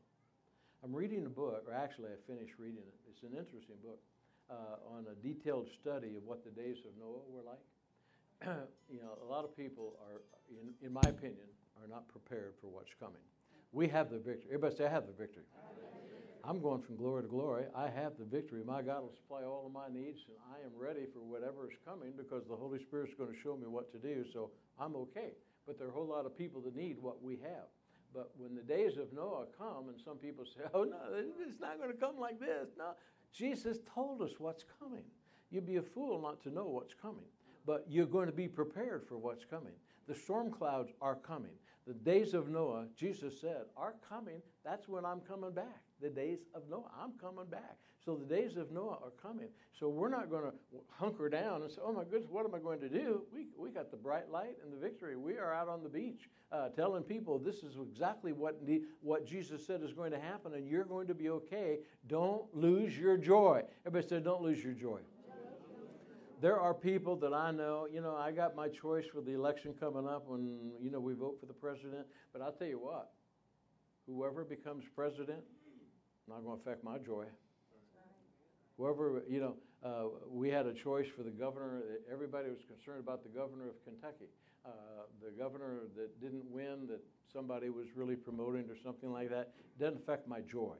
[0.84, 2.96] I'm reading a book, or actually, I finished reading it.
[3.10, 4.00] It's an interesting book
[4.50, 7.66] uh, on a detailed study of what the days of Noah were like.
[8.92, 11.48] you know, a lot of people are, in, in my opinion,
[11.82, 13.22] are not prepared for what's coming.
[13.72, 14.48] We have the victory.
[14.54, 15.44] Everybody say, I have the victory.
[16.48, 17.66] I'm going from glory to glory.
[17.76, 18.62] I have the victory.
[18.64, 21.76] My God will supply all of my needs, and I am ready for whatever is
[21.84, 24.96] coming because the Holy Spirit is going to show me what to do, so I'm
[24.96, 25.34] okay.
[25.66, 27.66] But there are a whole lot of people that need what we have.
[28.16, 30.98] But when the days of Noah come, and some people say, oh, no,
[31.46, 32.70] it's not going to come like this.
[32.78, 32.92] No,
[33.34, 35.04] Jesus told us what's coming.
[35.52, 37.26] You'd be a fool not to know what's coming,
[37.66, 39.74] but you're going to be prepared for what's coming.
[40.08, 41.52] The storm clouds are coming.
[41.88, 44.42] The days of Noah, Jesus said, are coming.
[44.64, 45.84] That's when I'm coming back.
[46.02, 47.78] The days of Noah, I'm coming back.
[48.04, 49.48] So the days of Noah are coming.
[49.72, 50.54] So we're not going to
[50.90, 53.24] hunker down and say, oh my goodness, what am I going to do?
[53.32, 55.16] We, we got the bright light and the victory.
[55.16, 58.60] We are out on the beach uh, telling people this is exactly what,
[59.02, 61.80] what Jesus said is going to happen and you're going to be okay.
[62.08, 63.64] Don't lose your joy.
[63.86, 65.00] Everybody said, don't lose your joy
[66.46, 69.74] there are people that I know, you know, I got my choice for the election
[69.80, 72.06] coming up when, you know, we vote for the president.
[72.34, 73.14] But I'll tell you what,
[74.06, 75.40] whoever becomes president,
[76.30, 77.26] not going to affect my joy.
[78.78, 81.82] Whoever, you know, uh, we had a choice for the governor.
[82.14, 84.30] Everybody was concerned about the governor of Kentucky.
[84.64, 84.70] Uh,
[85.24, 87.02] the governor that didn't win, that
[87.34, 90.76] somebody was really promoting or something like that, doesn't affect my joy.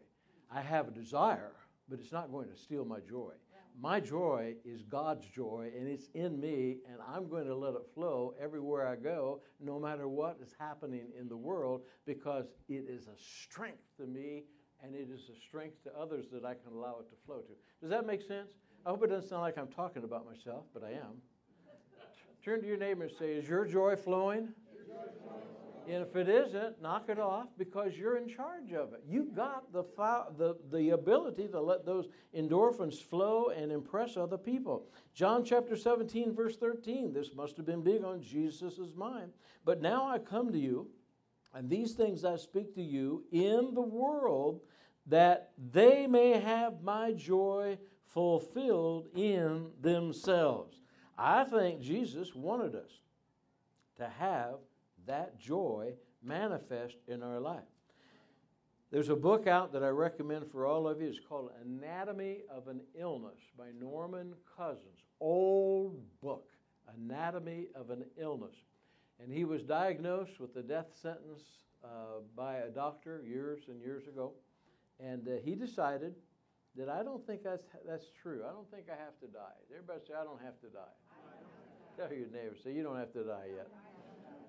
[0.52, 1.54] I have a desire,
[1.90, 3.32] but it's not going to steal my joy.
[3.80, 7.86] My joy is God's joy, and it's in me, and I'm going to let it
[7.94, 13.08] flow everywhere I go, no matter what is happening in the world, because it is
[13.08, 14.44] a strength to me,
[14.84, 17.54] and it is a strength to others that I can allow it to flow to.
[17.82, 18.50] Does that make sense?
[18.86, 21.22] I hope it doesn't sound like I'm talking about myself, but I am.
[22.44, 24.50] Turn to your neighbor and say, Is your joy flowing?
[25.88, 29.04] And if it isn't, knock it off because you're in charge of it.
[29.08, 29.84] You got the,
[30.38, 34.88] the, the ability to let those endorphins flow and impress other people.
[35.14, 37.14] John chapter 17, verse 13.
[37.14, 39.32] This must have been big on Jesus' mind.
[39.64, 40.88] But now I come to you,
[41.54, 44.62] and these things I speak to you in the world,
[45.08, 47.78] that they may have my joy
[48.14, 50.82] fulfilled in themselves.
[51.18, 53.00] I think Jesus wanted us
[53.98, 54.56] to have
[55.06, 57.64] that joy manifest in our life.
[58.92, 61.08] There's a book out that I recommend for all of you.
[61.08, 65.04] It's called Anatomy of an Illness by Norman Cousins.
[65.20, 66.50] Old book,
[66.96, 68.56] Anatomy of an Illness.
[69.22, 71.44] And he was diagnosed with a death sentence
[71.84, 74.34] uh, by a doctor years and years ago.
[75.00, 76.16] And uh, he decided
[76.78, 78.44] that I don't think that's, that's true.
[78.48, 79.56] I don't think I have to die.
[79.74, 80.96] Everybody say, I don't have to die.
[81.98, 83.68] Tell your neighbor, say, you don't have to die yet.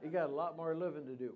[0.02, 1.34] You got a lot more living to do.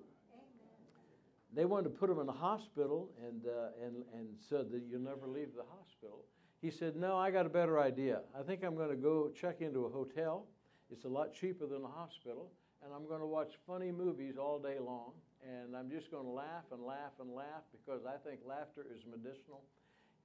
[1.53, 5.01] They wanted to put him in the hospital and, uh, and, and said that you'll
[5.01, 6.25] never leave the hospital.
[6.63, 8.21] He said, No, I got a better idea.
[8.39, 10.47] I think I'm going to go check into a hotel.
[10.93, 12.53] It's a lot cheaper than the hospital.
[12.85, 15.13] And I'm going to watch funny movies all day long.
[15.43, 19.03] And I'm just going to laugh and laugh and laugh because I think laughter is
[19.07, 19.65] medicinal.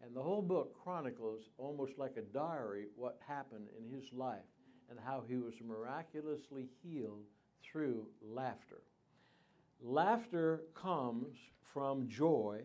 [0.04, 4.44] And the whole book chronicles almost like a diary what happened in his life
[4.90, 7.26] and how he was miraculously healed
[7.72, 8.82] through laughter.
[9.82, 12.62] Laughter comes from joy,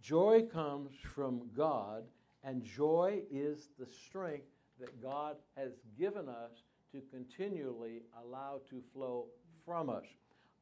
[0.00, 2.04] joy comes from God,
[2.44, 4.46] and joy is the strength
[4.78, 9.26] that God has given us to continually allow to flow
[9.64, 10.06] from us.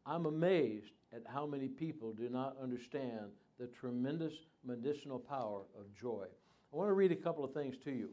[0.07, 4.33] I'm amazed at how many people do not understand the tremendous
[4.65, 6.27] medicinal power of joy.
[6.73, 8.11] I want to read a couple of things to you.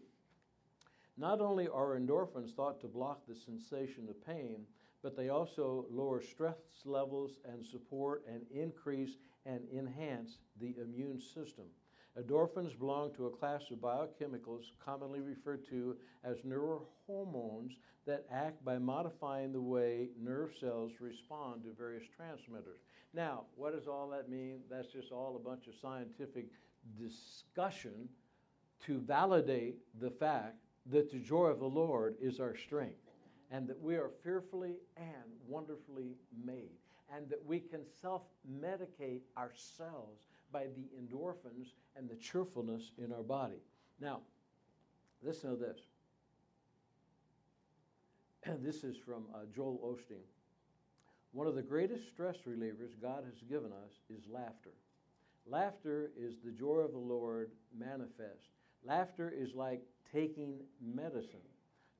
[1.17, 4.65] Not only are endorphins thought to block the sensation of pain,
[5.05, 11.65] but they also lower stress levels and support and increase and enhance the immune system.
[12.19, 17.73] Endorphins belong to a class of biochemicals commonly referred to as neurohormones
[18.07, 22.79] that act by modifying the way nerve cells respond to various transmitters.
[23.13, 24.61] Now, what does all that mean?
[24.71, 26.47] That's just all a bunch of scientific
[26.99, 28.09] discussion
[28.87, 30.55] to validate the fact
[30.87, 33.04] that the joy of the Lord is our strength
[33.55, 36.75] and that we are fearfully and wonderfully made,
[37.15, 38.23] and that we can self
[38.61, 43.61] medicate ourselves by the endorphins and the cheerfulness in our body.
[44.01, 44.19] Now,
[45.23, 45.79] listen to this.
[48.61, 50.25] this is from uh, Joel Osteen.
[51.31, 54.73] One of the greatest stress relievers God has given us is laughter.
[55.47, 58.49] Laughter is the joy of the Lord manifest.
[58.83, 61.39] Laughter is like taking medicine.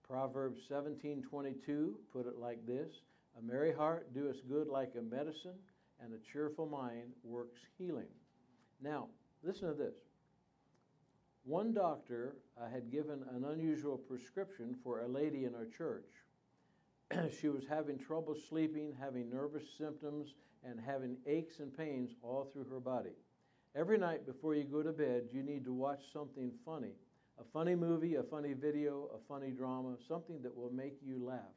[0.08, 3.02] Proverbs 17:22 put it like this:
[3.40, 5.58] A merry heart doeth good like a medicine,
[6.00, 8.10] and a cheerful mind works healing.
[8.80, 9.10] Now,
[9.42, 9.96] listen to this.
[11.44, 16.12] One doctor uh, had given an unusual prescription for a lady in our church.
[17.40, 22.66] she was having trouble sleeping, having nervous symptoms, and having aches and pains all through
[22.66, 23.16] her body.
[23.76, 26.94] Every night before you go to bed, you need to watch something funny
[27.40, 31.56] a funny movie, a funny video, a funny drama, something that will make you laugh.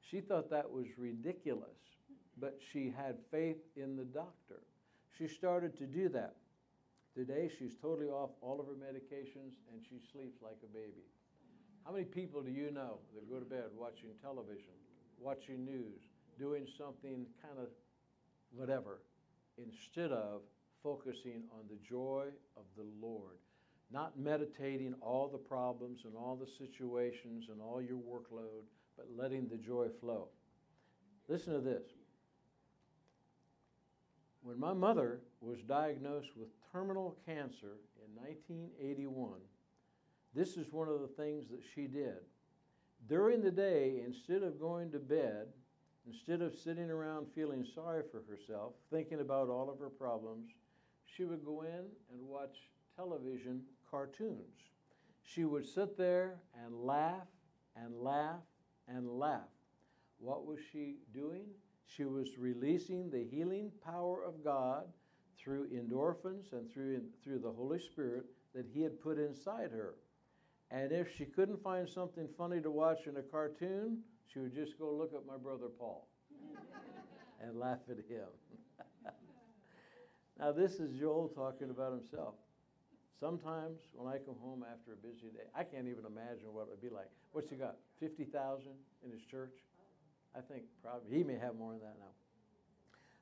[0.00, 1.78] She thought that was ridiculous,
[2.38, 4.62] but she had faith in the doctor.
[5.16, 6.36] She started to do that.
[7.14, 11.04] Today, she's totally off all of her medications and she sleeps like a baby.
[11.84, 14.72] How many people do you know that go to bed watching television,
[15.18, 16.00] watching news,
[16.38, 17.68] doing something kind of
[18.50, 19.02] whatever,
[19.58, 20.40] instead of
[20.82, 23.41] focusing on the joy of the Lord?
[23.92, 28.64] Not meditating all the problems and all the situations and all your workload,
[28.96, 30.28] but letting the joy flow.
[31.28, 31.82] Listen to this.
[34.42, 39.38] When my mother was diagnosed with terminal cancer in 1981,
[40.34, 42.18] this is one of the things that she did.
[43.08, 45.48] During the day, instead of going to bed,
[46.06, 50.50] instead of sitting around feeling sorry for herself, thinking about all of her problems,
[51.16, 52.56] she would go in and watch
[52.96, 53.62] television
[53.92, 54.70] cartoons.
[55.22, 57.28] She would sit there and laugh
[57.76, 58.40] and laugh
[58.88, 59.48] and laugh.
[60.18, 61.44] What was she doing?
[61.86, 64.84] She was releasing the healing power of God
[65.38, 68.24] through endorphins and through, through the Holy Spirit
[68.54, 69.94] that He had put inside her.
[70.70, 74.78] And if she couldn't find something funny to watch in a cartoon, she would just
[74.78, 76.08] go look at my brother Paul
[77.42, 78.28] and laugh at him.
[80.38, 82.34] now, this is Joel talking about himself.
[83.22, 86.74] Sometimes when I come home after a busy day, I can't even imagine what it
[86.74, 87.06] would be like.
[87.30, 87.78] What's he got?
[88.02, 88.26] 50,000
[89.06, 89.54] in his church?
[90.34, 92.14] I think probably, he may have more than that now.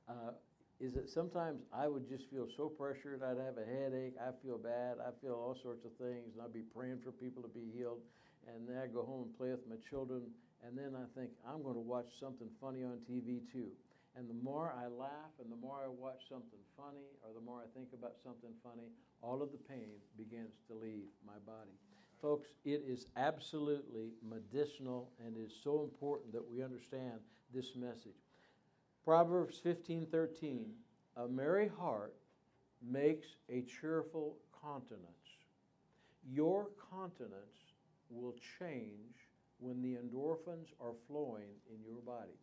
[0.08, 0.32] Uh,
[0.80, 3.20] is that sometimes I would just feel so pressured.
[3.20, 4.16] I'd have a headache.
[4.16, 4.96] I feel bad.
[5.04, 6.32] I feel all sorts of things.
[6.32, 8.00] And I'd be praying for people to be healed.
[8.48, 10.24] And then I'd go home and play with my children.
[10.64, 13.68] And then I think, I'm going to watch something funny on TV too.
[14.16, 17.60] And the more I laugh and the more I watch something funny or the more
[17.60, 18.88] I think about something funny,
[19.22, 21.78] all of the pain begins to leave my body.
[22.20, 27.20] Folks, it is absolutely medicinal and is so important that we understand
[27.54, 28.12] this message.
[29.04, 30.74] Proverbs 15:13
[31.16, 32.14] A merry heart
[32.82, 35.06] makes a cheerful countenance.
[36.28, 37.74] Your countenance
[38.10, 42.38] will change when the endorphins are flowing in your body.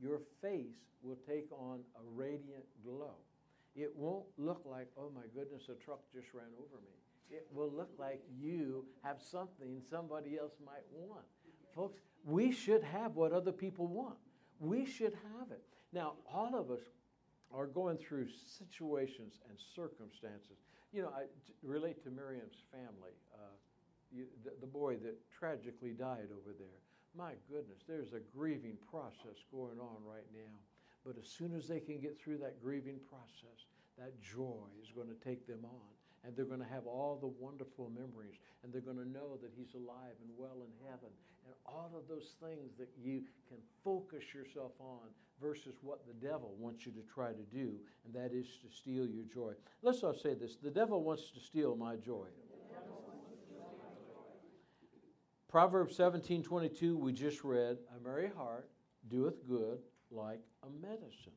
[0.00, 3.14] Your face will take on a radiant glow.
[3.76, 6.92] It won't look like, oh my goodness, a truck just ran over me.
[7.30, 11.24] It will look like you have something somebody else might want.
[11.74, 14.16] Folks, we should have what other people want.
[14.58, 15.62] We should have it.
[15.92, 16.80] Now, all of us
[17.52, 18.26] are going through
[18.58, 20.58] situations and circumstances.
[20.92, 21.24] You know, I
[21.62, 23.54] relate to Miriam's family, uh,
[24.12, 26.80] you, the, the boy that tragically died over there.
[27.16, 30.56] My goodness, there's a grieving process going on right now.
[31.04, 33.66] But as soon as they can get through that grieving process,
[33.98, 35.90] that joy is going to take them on.
[36.22, 38.36] And they're going to have all the wonderful memories.
[38.62, 41.10] And they're going to know that He's alive and well in heaven.
[41.46, 45.08] And all of those things that you can focus yourself on
[45.40, 47.72] versus what the devil wants you to try to do,
[48.04, 49.52] and that is to steal your joy.
[49.82, 52.26] Let's all say this the devil wants to steal my joy.
[55.50, 58.70] Proverbs 17 22, we just read, A merry heart
[59.08, 59.80] doeth good
[60.12, 61.32] like a medicine.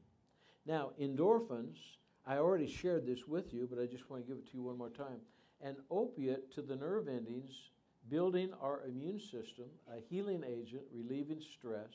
[0.68, 1.78] Now, endorphins,
[2.24, 4.61] I already shared this with you, but I just want to give it to you
[4.61, 5.18] one more time.
[5.61, 7.72] An opiate to the nerve endings,
[8.07, 11.93] building our immune system, a healing agent, relieving stress,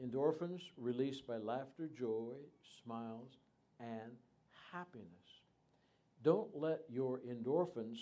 [0.00, 2.34] endorphins released by laughter, joy,
[2.84, 3.38] smiles,
[3.80, 4.12] and
[4.70, 5.08] happiness.
[6.22, 7.98] Don't let your endorphins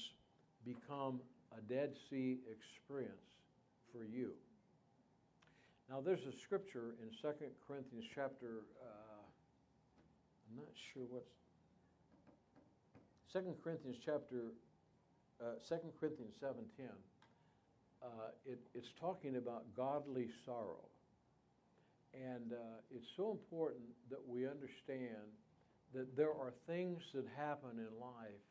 [0.67, 1.21] become
[1.57, 3.37] a Dead Sea experience
[3.93, 4.33] for you.
[5.91, 7.29] Now, there's a scripture in 2
[7.67, 9.23] Corinthians chapter, uh,
[10.49, 11.29] I'm not sure what's,
[13.33, 14.53] 2 Corinthians chapter,
[15.41, 16.87] uh, 2 Corinthians 7.10,
[18.03, 18.07] uh,
[18.47, 20.89] it, it's talking about godly sorrow.
[22.15, 22.57] And uh,
[22.95, 25.33] it's so important that we understand
[25.95, 28.45] that there are things that happen in life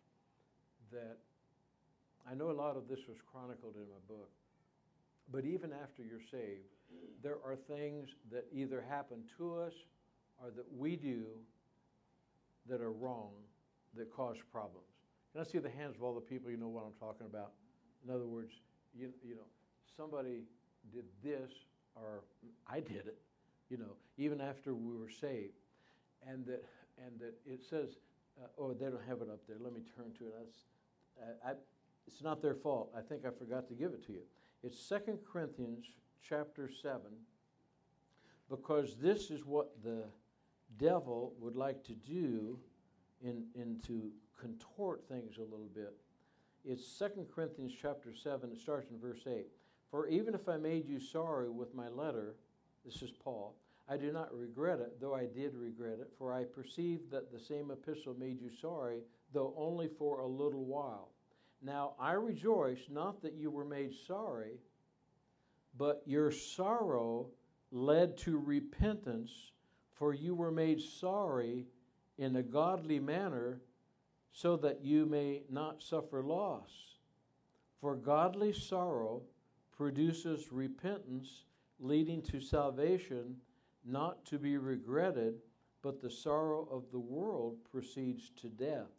[0.91, 1.17] that
[2.29, 4.29] I know a lot of this was chronicled in my book,
[5.31, 6.67] but even after you're saved,
[7.23, 9.73] there are things that either happen to us
[10.41, 11.23] or that we do
[12.67, 13.31] that are wrong
[13.95, 14.85] that cause problems.
[15.31, 17.51] Can I see the hands of all the people you know what I'm talking about?
[18.05, 18.53] In other words,
[18.93, 19.47] you, you know,
[19.95, 20.43] somebody
[20.93, 21.51] did this
[21.95, 22.23] or
[22.67, 23.17] I did it,
[23.69, 25.53] you know, even after we were saved.
[26.27, 26.63] And that,
[26.97, 27.97] and that it says,
[28.41, 29.57] uh, oh, they don't have it up there.
[29.59, 30.33] Let me turn to it.
[31.19, 31.53] Uh, I,
[32.07, 32.91] it's not their fault.
[32.97, 34.21] I think I forgot to give it to you.
[34.63, 35.85] It's Second Corinthians
[36.27, 37.01] chapter 7,
[38.49, 40.03] because this is what the
[40.77, 42.59] devil would like to do
[43.23, 45.93] in, in to contort things a little bit.
[46.63, 49.47] It's Second Corinthians chapter 7, it starts in verse 8.
[49.89, 52.35] For even if I made you sorry with my letter,
[52.85, 53.55] this is Paul,
[53.89, 57.39] I do not regret it, though I did regret it, for I perceived that the
[57.39, 58.99] same epistle made you sorry,
[59.33, 61.09] though only for a little while.
[61.61, 64.59] Now I rejoice not that you were made sorry,
[65.77, 67.27] but your sorrow
[67.71, 69.31] led to repentance,
[69.93, 71.67] for you were made sorry
[72.17, 73.61] in a godly manner,
[74.33, 76.69] so that you may not suffer loss.
[77.79, 79.21] For godly sorrow
[79.75, 81.43] produces repentance,
[81.79, 83.35] leading to salvation,
[83.85, 85.35] not to be regretted,
[85.81, 88.91] but the sorrow of the world proceeds to death.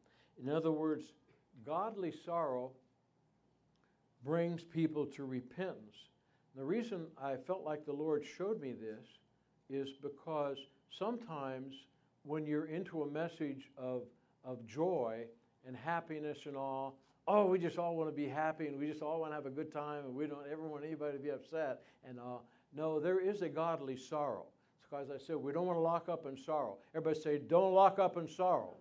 [0.42, 1.12] In other words,
[1.64, 2.72] godly sorrow
[4.24, 5.96] brings people to repentance.
[6.56, 9.06] The reason I felt like the Lord showed me this
[9.70, 10.58] is because
[10.90, 11.74] sometimes
[12.24, 14.02] when you're into a message of,
[14.44, 15.24] of joy
[15.66, 19.02] and happiness and all, oh, we just all want to be happy and we just
[19.02, 21.30] all want to have a good time and we don't ever want anybody to be
[21.30, 22.46] upset and all.
[22.74, 24.46] No, there is a godly sorrow.
[24.82, 26.76] Because I said, we don't want to lock up in sorrow.
[26.94, 28.74] Everybody say, don't lock up in sorrow.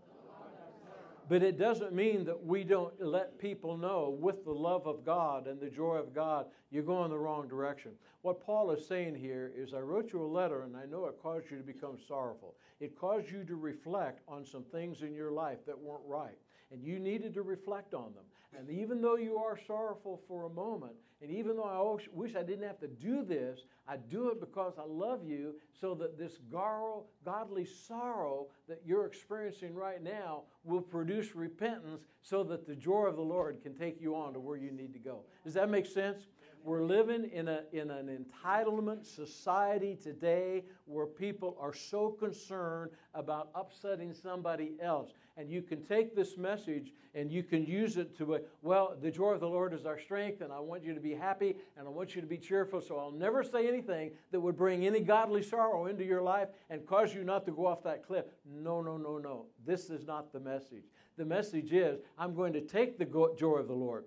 [1.29, 5.47] But it doesn't mean that we don't let people know with the love of God
[5.47, 7.91] and the joy of God, you're going the wrong direction.
[8.21, 11.15] What Paul is saying here is I wrote you a letter and I know it
[11.21, 12.55] caused you to become sorrowful.
[12.79, 16.37] It caused you to reflect on some things in your life that weren't right.
[16.71, 18.25] And you needed to reflect on them.
[18.57, 22.41] And even though you are sorrowful for a moment, and even though I wish I
[22.41, 26.39] didn't have to do this, I do it because I love you so that this
[26.51, 33.15] godly sorrow that you're experiencing right now will produce repentance so that the joy of
[33.15, 35.21] the Lord can take you on to where you need to go.
[35.43, 36.25] Does that make sense?
[36.63, 43.49] We're living in, a, in an entitlement society today where people are so concerned about
[43.55, 45.11] upsetting somebody else.
[45.37, 49.11] And you can take this message and you can use it to, uh, well, the
[49.11, 51.87] joy of the Lord is our strength, and I want you to be happy, and
[51.87, 52.79] I want you to be cheerful.
[52.81, 56.85] So I'll never say anything that would bring any godly sorrow into your life and
[56.85, 58.25] cause you not to go off that cliff.
[58.45, 59.45] No, no, no, no.
[59.65, 60.85] This is not the message.
[61.17, 63.05] The message is, I'm going to take the
[63.37, 64.05] joy of the Lord.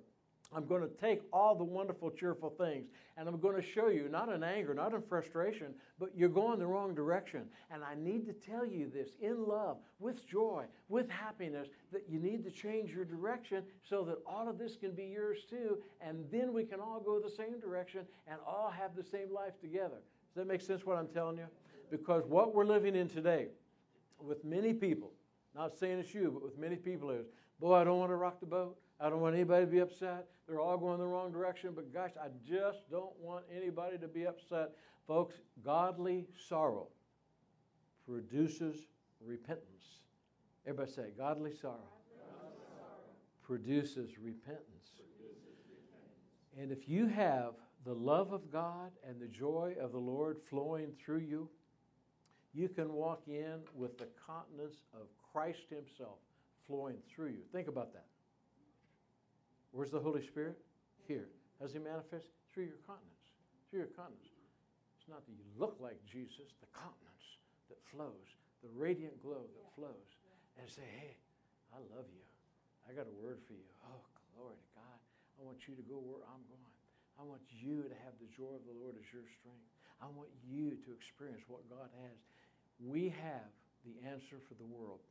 [0.55, 2.87] I'm going to take all the wonderful, cheerful things
[3.17, 5.69] and I'm going to show you, not in anger, not in frustration,
[6.01, 7.43] but you're going the wrong direction.
[7.71, 12.19] And I need to tell you this in love, with joy, with happiness, that you
[12.19, 15.79] need to change your direction so that all of this can be yours too.
[16.01, 19.61] And then we can all go the same direction and all have the same life
[19.61, 20.03] together.
[20.35, 21.47] Does that make sense what I'm telling you?
[21.91, 23.49] Because what we're living in today,
[24.19, 25.13] with many people,
[25.55, 27.27] not saying it's you, but with many people is,
[27.61, 28.77] boy, I don't want to rock the boat.
[29.01, 30.27] I don't want anybody to be upset.
[30.47, 34.27] They're all going the wrong direction, but gosh, I just don't want anybody to be
[34.27, 34.71] upset.
[35.07, 35.35] Folks,
[35.65, 36.89] godly sorrow
[38.07, 38.87] produces
[39.25, 40.01] repentance.
[40.67, 41.79] Everybody say, godly sorrow,
[42.19, 43.01] godly sorrow.
[43.43, 44.91] Produces, repentance.
[44.97, 46.59] produces repentance.
[46.59, 50.93] And if you have the love of God and the joy of the Lord flowing
[51.05, 51.49] through you,
[52.55, 56.23] you can walk in with the continence of Christ Himself
[56.71, 57.43] flowing through you.
[57.51, 58.07] Think about that.
[59.75, 60.55] Where's the Holy Spirit?
[61.11, 61.27] Here.
[61.59, 62.31] How does He manifest?
[62.55, 63.27] Through your countenance.
[63.69, 64.31] Through your countenance.
[64.95, 67.27] It's not that you look like Jesus, the countenance
[67.67, 68.31] that flows,
[68.63, 70.09] the radiant glow that flows.
[70.55, 71.19] And say, hey,
[71.75, 72.23] I love you.
[72.87, 73.67] I got a word for you.
[73.91, 74.07] Oh,
[74.39, 74.99] glory to God.
[75.35, 76.79] I want you to go where I'm going.
[77.19, 79.67] I want you to have the joy of the Lord as your strength.
[79.99, 82.17] I want you to experience what God has.
[82.79, 83.51] We have
[83.83, 85.03] the answer for the world.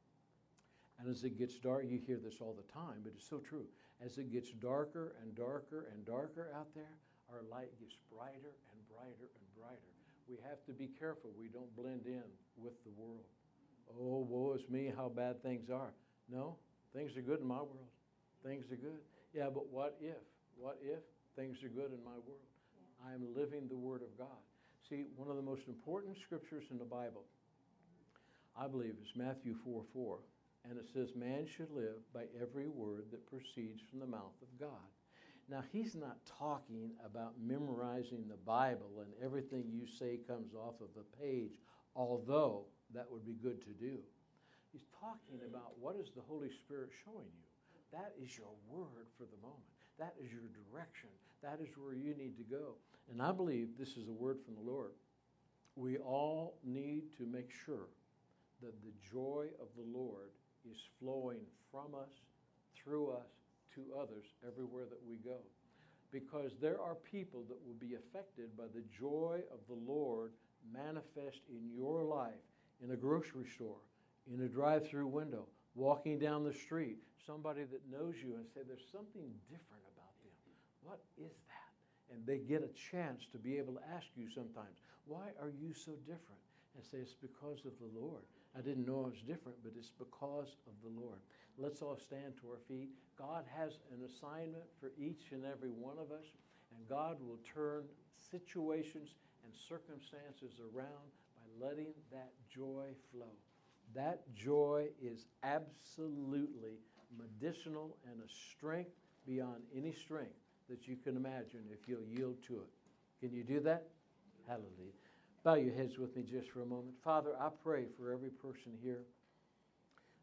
[1.00, 3.66] And as it gets dark, you hear this all the time, but it's so true.
[4.04, 6.98] As it gets darker and darker and darker out there,
[7.32, 9.92] our light gets brighter and brighter and brighter.
[10.28, 12.24] We have to be careful we don't blend in
[12.58, 13.26] with the world.
[14.00, 15.94] Oh, woe is me, how bad things are.
[16.30, 16.56] No,
[16.94, 17.92] things are good in my world.
[18.46, 19.02] Things are good.
[19.34, 20.22] Yeah, but what if?
[20.58, 21.00] What if
[21.36, 22.46] things are good in my world?
[23.06, 24.40] I am living the Word of God.
[24.90, 27.24] See, one of the most important scriptures in the Bible,
[28.58, 30.18] I believe, is Matthew 4 4
[30.70, 34.60] and it says, Man should live by every word that proceeds from the mouth of
[34.60, 34.88] God.
[35.50, 40.90] Now, he's not talking about memorizing the Bible and everything you say comes off of
[40.96, 41.60] a page,
[41.96, 43.98] although that would be good to do.
[44.72, 47.48] He's talking about what is the Holy Spirit showing you.
[47.92, 49.68] That is your word for the moment.
[50.00, 51.10] That is your direction.
[51.44, 52.76] That is where you need to go.
[53.12, 54.92] And I believe this is a word from the Lord.
[55.76, 57.90] We all need to make sure
[58.62, 60.32] that the joy of the Lord
[60.70, 61.42] is flowing
[61.72, 62.12] from us,
[62.76, 63.30] through us,
[63.76, 65.38] to others everywhere that we go.
[66.12, 70.32] Because there are people that will be affected by the joy of the Lord
[70.72, 72.46] manifest in your life
[72.84, 73.82] in a grocery store,
[74.32, 78.62] in a drive through window, walking down the street, somebody that knows you and say,
[78.68, 80.36] There's something different about them.
[80.84, 82.14] What is that?
[82.14, 85.74] And they get a chance to be able to ask you sometimes, Why are you
[85.74, 86.44] so different?
[86.76, 88.24] And say, It's because of the Lord.
[88.58, 91.20] I didn't know it was different, but it's because of the Lord.
[91.58, 92.90] Let's all stand to our feet.
[93.18, 96.26] God has an assignment for each and every one of us,
[96.76, 97.84] and God will turn
[98.32, 103.34] situations and circumstances around by letting that joy flow.
[103.94, 106.80] That joy is absolutely
[107.18, 108.92] medicinal and a strength
[109.28, 110.36] beyond any strength
[110.70, 112.70] that you can imagine if you'll yield to it.
[113.20, 113.88] Can you do that?
[114.48, 115.03] Hallelujah.
[115.44, 116.96] Bow your heads with me just for a moment.
[117.04, 119.02] Father, I pray for every person here.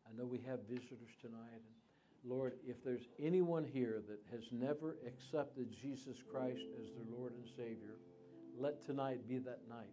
[0.09, 1.37] I know we have visitors tonight.
[1.53, 7.35] And Lord, if there's anyone here that has never accepted Jesus Christ as their Lord
[7.35, 7.97] and Savior,
[8.59, 9.93] let tonight be that night.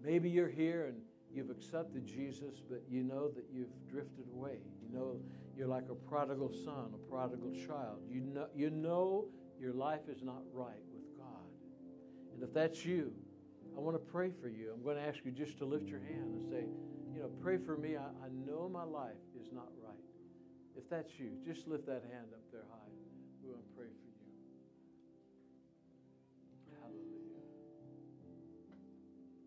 [0.00, 0.98] Maybe you're here and
[1.32, 4.58] you've accepted Jesus, but you know that you've drifted away.
[4.80, 5.16] You know
[5.56, 7.98] you're like a prodigal son, a prodigal child.
[8.08, 9.26] You know, you know
[9.60, 11.26] your life is not right with God.
[12.32, 13.12] And if that's you,
[13.76, 14.72] I want to pray for you.
[14.74, 16.64] I'm going to ask you just to lift your hand and say,
[17.14, 17.96] you know, pray for me.
[17.96, 19.94] I, I know my life is not right.
[20.76, 22.92] If that's you, just lift that hand up there high.
[23.42, 24.30] We want to pray for you.
[26.80, 27.42] Hallelujah.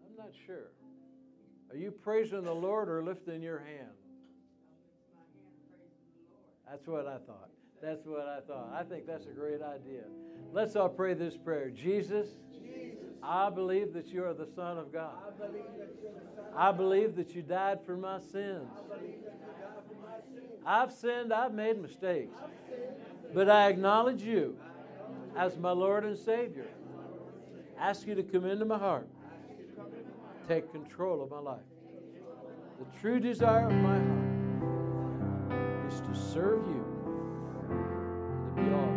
[0.06, 0.72] I'm not sure.
[1.72, 3.96] Are you praising the Lord or lifting your hand?
[6.70, 7.50] That's what I thought.
[7.82, 8.74] That's what I thought.
[8.74, 10.04] I think that's a great idea.
[10.52, 11.70] Let's all pray this prayer.
[11.70, 12.28] Jesus,
[13.28, 15.18] I believe that you are the Son of God.
[16.56, 18.70] I believe that you died for my sins.
[20.66, 22.38] I've sinned, I've made mistakes.
[23.34, 24.58] But I acknowledge you
[25.36, 26.68] as my Lord and Savior.
[27.78, 29.10] Ask you to come into my heart.
[30.48, 31.60] Take control of my life.
[32.80, 34.28] The true desire of my heart
[35.92, 36.86] is to serve you
[38.56, 38.97] to be all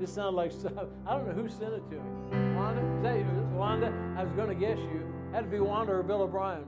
[0.00, 0.52] this sounds like.
[1.06, 2.56] I don't know who sent it to me.
[2.56, 2.80] Wanda?
[3.16, 3.48] You?
[3.54, 3.92] Wanda?
[4.16, 5.06] I was going to guess you.
[5.32, 6.64] Had to be Wanda or Bill O'Brien.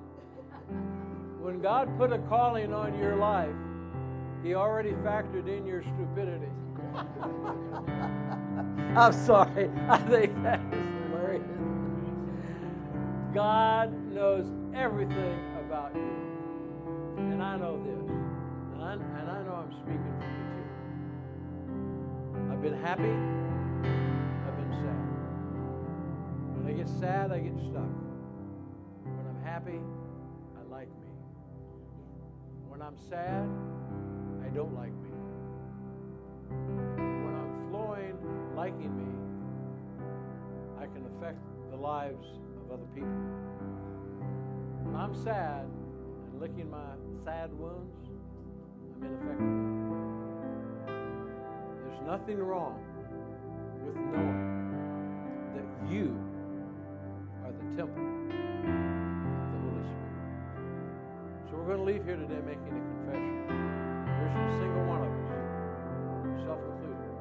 [1.41, 3.55] When God put a calling on your life,
[4.45, 6.47] He already factored in your stupidity.
[8.95, 9.71] I'm sorry.
[9.89, 11.43] I think that is hilarious.
[13.35, 16.13] God knows everything about you.
[17.17, 18.11] And I know this.
[18.75, 20.12] And I, and I know I'm speaking.
[22.63, 23.03] I've been happy.
[24.47, 25.03] I've been sad.
[26.55, 27.91] When I get sad, I get stuck.
[29.03, 29.81] When I'm happy,
[30.57, 31.09] I like me.
[32.69, 33.49] When I'm sad,
[34.47, 35.11] I don't like me.
[36.95, 38.17] When I'm flowing,
[38.55, 39.11] liking me,
[40.81, 41.41] I can affect
[41.73, 42.29] the lives
[42.65, 43.11] of other people.
[44.85, 46.95] When I'm sad and licking my
[47.25, 48.09] sad wounds,
[48.95, 49.82] I'm ineffective.
[52.07, 52.79] Nothing wrong
[53.87, 54.51] with knowing
[55.55, 56.19] that you
[57.45, 58.29] are the temple of
[59.51, 60.21] the Holy Spirit.
[61.49, 63.47] So we're going to leave here today making a confession.
[64.05, 65.47] There's a single one of us,
[66.37, 67.17] yourself included,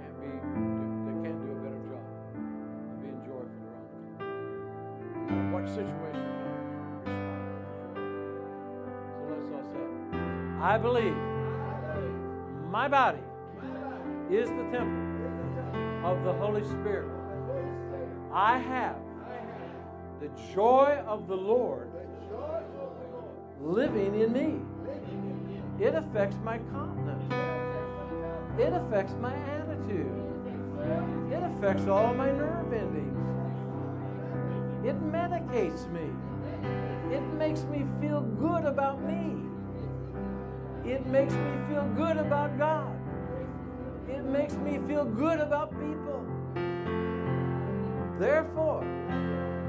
[0.00, 5.34] can't be that can't do a better job of being joyful around the.
[5.34, 6.64] No what situation respond
[6.96, 8.06] with joy.
[9.12, 9.84] So let's all say.
[10.62, 11.18] I believe
[12.70, 13.20] my body
[14.32, 17.10] is the temple of the Holy Spirit.
[18.32, 18.96] I have
[20.20, 21.90] the joy of the Lord
[23.60, 24.60] living in me.
[25.84, 27.30] It affects my countenance.
[28.58, 30.10] It affects my attitude.
[31.30, 33.18] It affects all my nerve endings.
[34.86, 36.08] It medicates me.
[37.14, 39.36] It makes me feel good about me.
[40.84, 43.01] It makes me feel good about God.
[44.12, 46.24] It makes me feel good about people.
[48.18, 48.84] Therefore,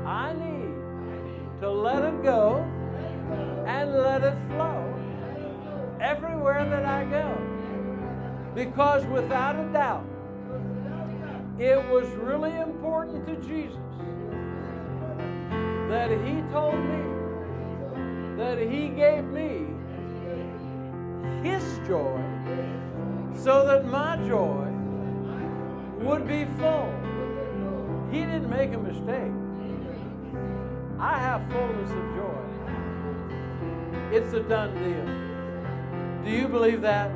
[0.06, 2.58] I need to let it go
[3.66, 4.94] and let it flow
[6.02, 7.38] everywhere that I go.
[8.54, 10.06] Because without a doubt,
[11.58, 13.80] it was really important to Jesus
[15.88, 19.68] that He told me, that He gave me
[21.48, 22.33] His joy
[23.36, 24.68] so that my joy
[26.00, 26.92] would be full.
[28.12, 29.34] He didn't make a mistake.
[31.00, 32.44] I have fullness of joy.
[34.16, 35.06] It's a done deal.
[36.24, 37.12] Do you believe that?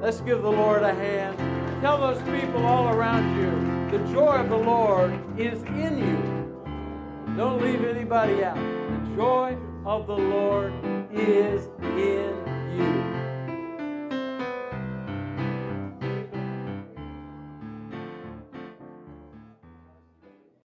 [0.00, 1.38] Let's give the Lord a hand.
[1.80, 7.34] Tell those people all around you the joy of the Lord is in you.
[7.36, 8.56] Don't leave anybody out.
[8.56, 10.72] The joy of the Lord
[11.10, 12.37] is in